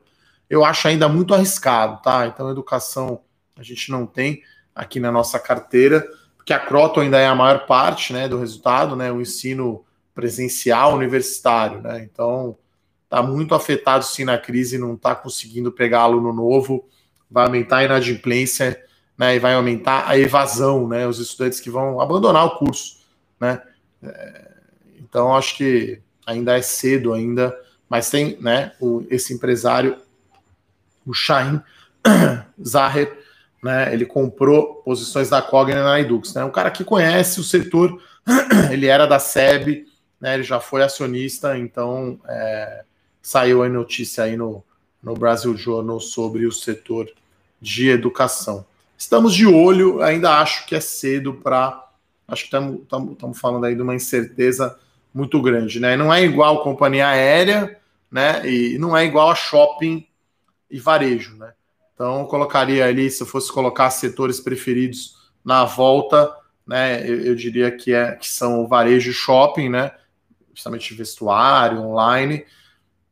Eu 0.49 0.63
acho 0.63 0.87
ainda 0.87 1.09
muito 1.09 1.33
arriscado, 1.33 2.01
tá? 2.01 2.27
Então, 2.27 2.49
educação 2.49 3.21
a 3.55 3.63
gente 3.63 3.91
não 3.91 4.05
tem 4.05 4.43
aqui 4.73 4.99
na 4.99 5.11
nossa 5.11 5.39
carteira, 5.39 6.07
porque 6.35 6.53
a 6.53 6.59
Croton 6.59 7.01
ainda 7.01 7.17
é 7.17 7.25
a 7.25 7.35
maior 7.35 7.65
parte 7.65 8.13
né, 8.13 8.27
do 8.27 8.39
resultado, 8.39 8.95
né, 8.95 9.11
o 9.11 9.19
ensino 9.19 9.83
presencial 10.13 10.93
universitário. 10.93 11.81
Né, 11.81 12.03
então, 12.03 12.57
está 13.03 13.23
muito 13.23 13.55
afetado 13.55 14.05
sim 14.05 14.23
na 14.23 14.37
crise, 14.37 14.77
não 14.77 14.93
está 14.93 15.15
conseguindo 15.15 15.71
pegar 15.71 16.01
aluno 16.01 16.31
novo, 16.31 16.87
vai 17.29 17.45
aumentar 17.45 17.77
a 17.77 17.83
inadimplência 17.83 18.81
né, 19.17 19.35
e 19.35 19.39
vai 19.39 19.55
aumentar 19.55 20.07
a 20.07 20.17
evasão, 20.17 20.87
né, 20.87 21.07
os 21.07 21.19
estudantes 21.19 21.59
que 21.59 21.69
vão 21.69 21.99
abandonar 21.99 22.45
o 22.45 22.57
curso. 22.57 22.99
Né. 23.39 23.61
É, 24.03 24.51
então, 24.99 25.35
acho 25.35 25.57
que 25.57 26.01
ainda 26.25 26.57
é 26.57 26.61
cedo 26.61 27.13
ainda, 27.13 27.57
mas 27.89 28.09
tem 28.09 28.37
né, 28.39 28.73
o, 28.79 29.05
esse 29.09 29.33
empresário, 29.33 29.97
o 31.07 31.13
Shain 31.13 31.61
Zaher, 32.63 33.17
né? 33.63 33.93
Ele 33.93 34.05
comprou 34.05 34.75
posições 34.75 35.29
da 35.29 35.41
Cogna 35.41 35.83
na 35.83 35.99
Edux, 35.99 36.33
né? 36.33 36.43
Um 36.43 36.51
cara 36.51 36.69
que 36.69 36.83
conhece 36.83 37.39
o 37.39 37.43
setor, 37.43 38.01
ele 38.71 38.87
era 38.87 39.05
da 39.05 39.19
SEB, 39.19 39.85
né? 40.19 40.35
Ele 40.35 40.43
já 40.43 40.59
foi 40.59 40.83
acionista, 40.83 41.57
então 41.57 42.19
é, 42.27 42.83
saiu 43.21 43.63
a 43.63 43.69
notícia 43.69 44.23
aí 44.23 44.35
no, 44.37 44.63
no 45.01 45.13
Brasil 45.13 45.55
Journal 45.55 45.99
sobre 45.99 46.45
o 46.45 46.51
setor 46.51 47.09
de 47.61 47.89
educação. 47.89 48.65
Estamos 48.97 49.33
de 49.33 49.45
olho, 49.45 50.01
ainda 50.01 50.39
acho 50.39 50.65
que 50.65 50.75
é 50.75 50.79
cedo 50.79 51.33
para. 51.33 51.85
Acho 52.27 52.49
que 52.49 52.55
estamos 52.55 53.39
falando 53.39 53.65
aí 53.65 53.75
de 53.75 53.81
uma 53.81 53.95
incerteza 53.95 54.77
muito 55.13 55.41
grande, 55.41 55.79
né? 55.79 55.95
Não 55.95 56.13
é 56.13 56.23
igual 56.23 56.63
companhia 56.63 57.07
aérea, 57.07 57.77
né? 58.11 58.41
E 58.49 58.77
não 58.77 58.97
é 58.97 59.05
igual 59.05 59.29
a 59.29 59.35
shopping 59.35 60.06
e 60.69 60.79
varejo, 60.79 61.35
né? 61.37 61.53
Então, 61.93 62.25
colocaria 62.25 62.85
ali, 62.85 63.09
se 63.09 63.23
eu 63.23 63.27
fosse 63.27 63.51
colocar 63.51 63.89
setores 63.89 64.39
preferidos 64.39 65.15
na 65.43 65.65
volta, 65.65 66.31
né, 66.65 67.01
eu, 67.09 67.21
eu 67.21 67.35
diria 67.35 67.71
que, 67.71 67.93
é, 67.93 68.11
que 68.11 68.29
são 68.29 68.63
o 68.63 68.67
varejo 68.67 69.11
shopping, 69.11 69.69
né, 69.69 69.91
justamente 70.53 70.93
vestuário, 70.93 71.79
online, 71.79 72.45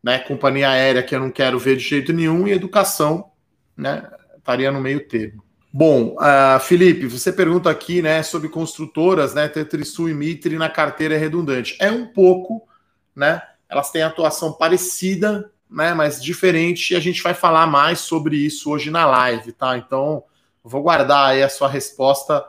né, 0.04 0.20
companhia 0.20 0.70
aérea 0.70 1.02
que 1.02 1.16
eu 1.16 1.20
não 1.20 1.32
quero 1.32 1.58
ver 1.58 1.78
de 1.78 1.84
jeito 1.84 2.14
nenhum 2.14 2.48
e 2.48 2.52
educação, 2.52 3.32
né, 3.76 4.08
estaria 4.38 4.72
no 4.72 4.80
meio 4.80 5.08
termo. 5.08 5.44
Bom, 5.74 6.16
uh, 6.16 6.60
Felipe, 6.60 7.08
você 7.08 7.34
pergunta 7.34 7.70
aqui, 7.70 8.02
né, 8.02 8.22
sobre 8.22 8.50
construtoras, 8.50 9.34
né, 9.34 9.48
Tetrisul 9.48 10.10
e 10.10 10.14
Mitre 10.14 10.58
na 10.58 10.70
carteira 10.70 11.18
redundante. 11.18 11.76
É 11.80 11.92
um 11.92 12.06
pouco, 12.06 12.68
né, 13.16 13.42
elas 13.68 13.90
têm 13.92 14.04
atuação 14.04 14.54
parecida, 14.54 15.52
né, 15.70 15.94
mas 15.94 16.24
diferente, 16.24 16.94
e 16.94 16.96
a 16.96 17.00
gente 17.00 17.22
vai 17.22 17.34
falar 17.34 17.68
mais 17.68 18.00
sobre 18.00 18.38
isso 18.38 18.70
hoje 18.70 18.90
na 18.92 19.06
live, 19.06 19.52
tá? 19.52 19.78
Então, 19.78 20.24
vou 20.64 20.82
guardar 20.82 21.30
aí 21.30 21.44
a 21.44 21.50
sua 21.50 21.68
resposta, 21.68 22.44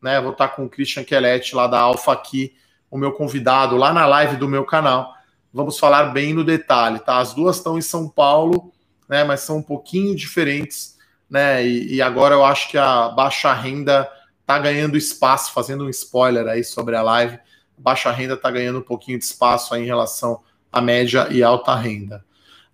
né? 0.00 0.20
Vou 0.20 0.32
estar 0.32 0.48
com 0.48 0.64
o 0.64 0.68
Christian 0.68 1.04
Kelletti 1.04 1.54
lá 1.54 1.66
da 1.66 1.80
Alfa 1.80 2.12
aqui, 2.12 2.54
o 2.90 2.98
meu 2.98 3.12
convidado 3.12 3.76
lá 3.76 3.92
na 3.92 4.06
live 4.06 4.36
do 4.36 4.48
meu 4.48 4.64
canal. 4.64 5.14
Vamos 5.52 5.78
falar 5.78 6.06
bem 6.06 6.34
no 6.34 6.44
detalhe, 6.44 6.98
tá? 6.98 7.18
As 7.18 7.32
duas 7.32 7.56
estão 7.56 7.78
em 7.78 7.82
São 7.82 8.08
Paulo, 8.08 8.72
né, 9.08 9.24
mas 9.24 9.40
são 9.40 9.58
um 9.58 9.62
pouquinho 9.62 10.14
diferentes, 10.14 10.98
né? 11.30 11.66
E, 11.66 11.94
e 11.94 12.02
agora 12.02 12.34
eu 12.34 12.44
acho 12.44 12.68
que 12.68 12.76
a 12.76 13.08
baixa 13.08 13.52
renda 13.54 14.10
tá 14.44 14.58
ganhando 14.58 14.96
espaço, 14.96 15.52
fazendo 15.52 15.84
um 15.84 15.88
spoiler 15.88 16.46
aí 16.46 16.62
sobre 16.62 16.94
a 16.94 17.02
live. 17.02 17.38
Baixa 17.78 18.10
renda 18.10 18.36
tá 18.36 18.50
ganhando 18.50 18.78
um 18.80 18.82
pouquinho 18.82 19.18
de 19.18 19.24
espaço 19.24 19.74
aí 19.74 19.82
em 19.82 19.86
relação 19.86 20.42
à 20.70 20.80
média 20.80 21.28
e 21.30 21.42
alta 21.42 21.74
renda. 21.74 22.25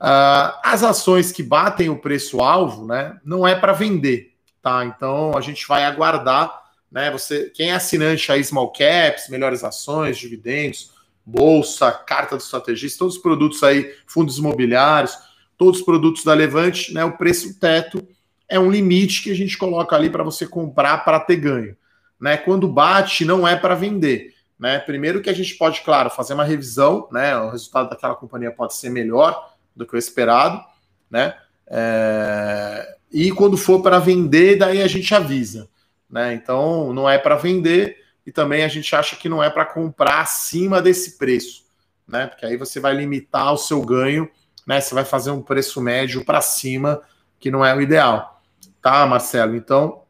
Uh, 0.03 0.59
as 0.65 0.83
ações 0.83 1.31
que 1.31 1.45
batem 1.45 1.89
o 1.89 1.97
preço-alvo, 1.97 2.85
né, 2.85 3.21
não 3.25 3.47
é 3.47 3.55
para 3.55 3.73
vender, 3.73 4.35
tá? 4.61 4.85
Então 4.85 5.31
a 5.37 5.41
gente 5.41 5.65
vai 5.69 5.85
aguardar, 5.85 6.61
né? 6.91 7.09
Você, 7.13 7.51
quem 7.55 7.71
é 7.71 7.75
assinante 7.75 8.33
aí, 8.33 8.43
Small 8.43 8.73
Caps, 8.73 9.29
melhores 9.29 9.63
ações, 9.63 10.19
dividendos, 10.19 10.91
bolsa, 11.25 11.93
carta 11.93 12.37
do 12.37 12.41
estrategista, 12.41 12.99
todos 12.99 13.15
os 13.15 13.23
produtos 13.23 13.63
aí, 13.63 13.95
fundos 14.05 14.39
imobiliários, 14.39 15.17
todos 15.57 15.79
os 15.79 15.87
produtos 15.87 16.25
da 16.25 16.35
Levante, 16.35 16.93
né? 16.93 17.05
O 17.05 17.17
preço 17.17 17.61
teto 17.61 18.05
é 18.49 18.59
um 18.59 18.73
limite 18.73 19.23
que 19.23 19.31
a 19.31 19.37
gente 19.37 19.57
coloca 19.57 19.95
ali 19.95 20.11
para 20.11 20.25
você 20.25 20.49
comprar 20.49 21.05
para 21.05 21.21
ter 21.21 21.37
ganho, 21.37 21.77
né? 22.21 22.37
Quando 22.37 22.67
bate, 22.67 23.25
não 23.25 23.47
é 23.47 23.55
para 23.55 23.77
vender. 23.77 24.35
Né? 24.59 24.79
Primeiro 24.79 25.21
que 25.21 25.31
a 25.31 25.33
gente 25.33 25.55
pode, 25.55 25.81
claro, 25.81 26.09
fazer 26.11 26.35
uma 26.35 26.45
revisão, 26.45 27.09
né? 27.11 27.37
O 27.37 27.51
resultado 27.51 27.89
daquela 27.91 28.15
companhia 28.17 28.51
pode 28.51 28.75
ser 28.75 28.91
melhor, 28.91 29.52
do 29.75 29.87
que 29.87 29.95
o 29.95 29.99
esperado, 29.99 30.62
né? 31.11 31.35
É... 31.66 32.97
E 33.12 33.31
quando 33.31 33.57
for 33.57 33.83
para 33.83 33.99
vender, 33.99 34.57
daí 34.57 34.83
a 34.83 34.87
gente 34.87 35.14
avisa, 35.14 35.68
né? 36.09 36.33
Então 36.35 36.93
não 36.93 37.09
é 37.09 37.18
para 37.18 37.37
vender 37.37 37.99
e 38.27 38.33
também 38.33 38.64
a 38.64 38.68
gente 38.68 38.95
acha 38.95 39.16
que 39.16 39.29
não 39.29 39.43
é 39.43 39.51
para 39.51 39.66
comprar 39.66 40.20
acima 40.20 40.81
desse 40.81 41.18
preço, 41.18 41.64
né? 42.07 42.27
Porque 42.27 42.47
aí 42.47 42.57
você 42.57 42.81
vai 42.81 42.95
limitar 42.95 43.53
o 43.53 43.59
seu 43.59 43.83
ganho, 43.83 44.29
né? 44.66 44.81
Você 44.81 44.95
vai 44.95 45.05
fazer 45.05 45.31
um 45.31 45.43
preço 45.43 45.81
médio 45.81 46.25
para 46.25 46.41
cima, 46.41 47.03
que 47.39 47.51
não 47.51 47.64
é 47.64 47.75
o 47.75 47.81
ideal, 47.81 48.41
tá, 48.81 49.05
Marcelo? 49.07 49.57
Então 49.57 50.03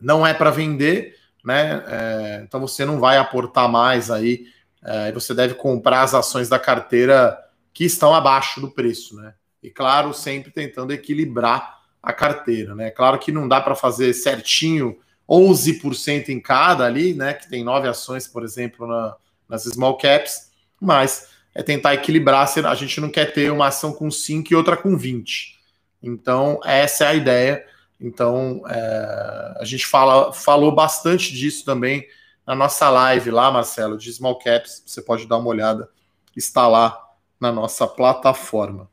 não 0.00 0.26
é 0.26 0.34
para 0.34 0.50
vender, 0.50 1.16
né? 1.44 1.82
É... 1.86 2.42
então 2.44 2.60
você 2.60 2.84
não 2.84 3.00
vai 3.00 3.16
aportar 3.16 3.68
mais 3.68 4.10
aí. 4.10 4.46
É... 4.84 5.10
você 5.12 5.34
deve 5.34 5.54
comprar 5.54 6.02
as 6.02 6.14
ações 6.14 6.48
da 6.48 6.58
carteira 6.58 7.38
que 7.80 7.86
estão 7.86 8.14
abaixo 8.14 8.60
do 8.60 8.70
preço, 8.70 9.16
né? 9.16 9.32
E 9.62 9.70
claro, 9.70 10.12
sempre 10.12 10.50
tentando 10.50 10.92
equilibrar 10.92 11.80
a 12.02 12.12
carteira, 12.12 12.74
né? 12.74 12.90
Claro 12.90 13.18
que 13.18 13.32
não 13.32 13.48
dá 13.48 13.58
para 13.58 13.74
fazer 13.74 14.12
certinho 14.12 14.98
11% 15.26 16.28
em 16.28 16.38
cada 16.38 16.84
ali, 16.84 17.14
né? 17.14 17.32
Que 17.32 17.48
tem 17.48 17.64
nove 17.64 17.88
ações, 17.88 18.28
por 18.28 18.44
exemplo, 18.44 18.86
na, 18.86 19.16
nas 19.48 19.62
small 19.62 19.96
caps, 19.96 20.50
mas 20.78 21.28
é 21.54 21.62
tentar 21.62 21.94
equilibrar. 21.94 22.46
A 22.66 22.74
gente 22.74 23.00
não 23.00 23.08
quer 23.08 23.32
ter 23.32 23.50
uma 23.50 23.68
ação 23.68 23.94
com 23.94 24.10
5 24.10 24.52
e 24.52 24.54
outra 24.54 24.76
com 24.76 24.94
20. 24.94 25.58
Então, 26.02 26.60
essa 26.66 27.04
é 27.04 27.08
a 27.08 27.14
ideia. 27.14 27.64
Então, 27.98 28.60
é, 28.68 29.54
a 29.58 29.64
gente 29.64 29.86
fala, 29.86 30.34
falou 30.34 30.70
bastante 30.70 31.32
disso 31.32 31.64
também 31.64 32.06
na 32.46 32.54
nossa 32.54 32.90
live 32.90 33.30
lá, 33.30 33.50
Marcelo, 33.50 33.96
de 33.96 34.12
small 34.12 34.38
caps. 34.38 34.82
Você 34.84 35.00
pode 35.00 35.26
dar 35.26 35.38
uma 35.38 35.48
olhada, 35.48 35.88
está 36.36 36.68
lá 36.68 37.06
na 37.40 37.50
nossa 37.50 37.86
plataforma. 37.86 38.90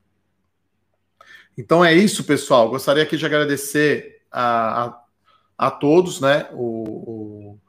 Então 1.57 1.83
é 1.83 1.93
isso, 1.93 2.23
pessoal. 2.23 2.69
Gostaria 2.69 3.03
aqui 3.03 3.17
de 3.17 3.25
agradecer 3.25 4.21
a, 4.31 4.85
a, 4.85 5.01
a 5.57 5.71
todos, 5.71 6.21
né? 6.21 6.47
O, 6.53 7.53
o 7.53 7.59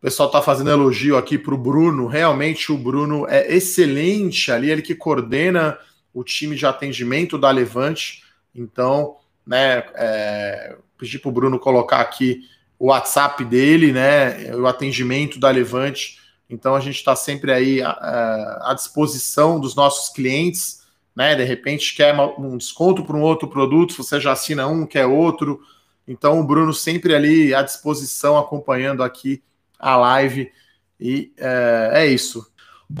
pessoal 0.00 0.28
está 0.28 0.40
fazendo 0.40 0.70
elogio 0.70 1.16
aqui 1.16 1.36
para 1.36 1.54
o 1.54 1.58
Bruno. 1.58 2.06
Realmente 2.06 2.72
o 2.72 2.78
Bruno 2.78 3.26
é 3.28 3.52
excelente 3.52 4.50
ali, 4.50 4.70
ele 4.70 4.82
que 4.82 4.94
coordena 4.94 5.78
o 6.14 6.22
time 6.22 6.56
de 6.56 6.64
atendimento 6.64 7.36
da 7.36 7.50
Levante. 7.50 8.22
Então, 8.54 9.16
né, 9.46 9.84
é, 9.94 10.76
pedi 10.96 11.18
para 11.18 11.28
o 11.28 11.32
Bruno 11.32 11.58
colocar 11.58 12.00
aqui 12.00 12.42
o 12.78 12.86
WhatsApp 12.86 13.44
dele, 13.44 13.92
né? 13.92 14.54
O 14.54 14.66
atendimento 14.66 15.38
da 15.38 15.50
Levante 15.50 16.21
então 16.52 16.74
a 16.74 16.80
gente 16.80 16.96
está 16.96 17.16
sempre 17.16 17.50
aí 17.50 17.80
à, 17.80 18.58
à, 18.60 18.74
disposição 18.74 19.58
dos 19.58 19.74
nossos 19.74 20.10
clientes, 20.12 20.82
né? 21.16 21.34
De 21.34 21.42
repente 21.44 21.94
quer 21.94 22.14
um 22.38 22.58
desconto 22.58 23.02
para 23.02 23.16
um 23.16 23.22
outro 23.22 23.48
produto, 23.48 23.94
você 23.94 24.20
já 24.20 24.32
assina 24.32 24.66
um, 24.66 24.86
quer 24.86 25.06
outro. 25.06 25.62
Então 26.06 26.38
o 26.38 26.44
Bruno 26.44 26.74
sempre 26.74 27.14
ali 27.14 27.54
à 27.54 27.62
disposição, 27.62 28.36
acompanhando 28.36 29.02
aqui 29.02 29.42
a 29.78 29.96
live. 29.96 30.52
E 31.00 31.32
é, 31.38 31.90
é 31.94 32.06
isso. 32.06 32.46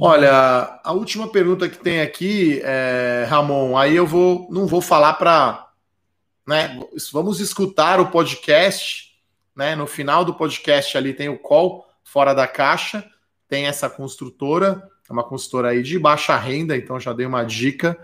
Olha, 0.00 0.80
a 0.82 0.92
última 0.92 1.28
pergunta 1.28 1.68
que 1.68 1.76
tem 1.76 2.00
aqui, 2.00 2.58
é, 2.64 3.26
Ramon, 3.28 3.76
aí 3.76 3.94
eu 3.94 4.06
vou, 4.06 4.48
não 4.50 4.66
vou 4.66 4.80
falar 4.80 5.12
para, 5.14 5.68
né? 6.48 6.80
Vamos 7.12 7.38
escutar 7.38 8.00
o 8.00 8.10
podcast, 8.10 9.12
né? 9.54 9.76
No 9.76 9.86
final 9.86 10.24
do 10.24 10.32
podcast 10.32 10.96
ali 10.96 11.12
tem 11.12 11.28
o 11.28 11.38
call 11.38 11.86
fora 12.02 12.32
da 12.32 12.46
caixa 12.46 13.12
tem 13.52 13.66
essa 13.66 13.90
construtora, 13.90 14.82
é 15.06 15.12
uma 15.12 15.22
construtora 15.22 15.68
aí 15.68 15.82
de 15.82 15.98
baixa 15.98 16.34
renda, 16.38 16.74
então 16.74 16.98
já 16.98 17.12
dei 17.12 17.26
uma 17.26 17.44
dica. 17.44 17.98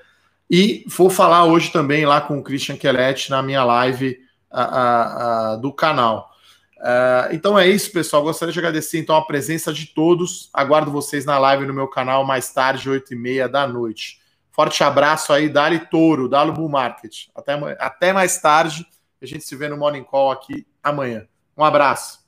E 0.50 0.84
vou 0.86 1.08
falar 1.08 1.46
hoje 1.46 1.72
também 1.72 2.04
lá 2.04 2.20
com 2.20 2.38
o 2.38 2.42
Christian 2.42 2.76
Kellet 2.76 3.30
na 3.30 3.42
minha 3.42 3.64
live 3.64 4.20
a, 4.50 4.62
a, 4.62 5.52
a, 5.52 5.56
do 5.56 5.72
canal. 5.72 6.30
Uh, 6.76 7.32
então 7.32 7.58
é 7.58 7.66
isso, 7.66 7.90
pessoal. 7.90 8.22
Gostaria 8.22 8.52
de 8.52 8.58
agradecer 8.58 8.98
então 8.98 9.16
a 9.16 9.24
presença 9.24 9.72
de 9.72 9.86
todos. 9.86 10.50
Aguardo 10.52 10.90
vocês 10.90 11.24
na 11.24 11.38
live 11.38 11.64
no 11.64 11.72
meu 11.72 11.88
canal 11.88 12.26
mais 12.26 12.52
tarde, 12.52 12.90
8 12.90 13.14
e 13.14 13.16
meia 13.16 13.48
da 13.48 13.66
noite. 13.66 14.20
Forte 14.52 14.84
abraço 14.84 15.32
aí, 15.32 15.48
Dali 15.48 15.78
Touro, 15.78 16.28
Dali 16.28 16.52
Bull 16.52 16.68
Market. 16.68 17.28
Até, 17.34 17.54
até 17.78 18.12
mais 18.12 18.38
tarde. 18.38 18.86
A 19.22 19.24
gente 19.24 19.44
se 19.44 19.56
vê 19.56 19.66
no 19.66 19.78
Morning 19.78 20.04
Call 20.04 20.30
aqui 20.30 20.66
amanhã. 20.82 21.26
Um 21.56 21.64
abraço. 21.64 22.27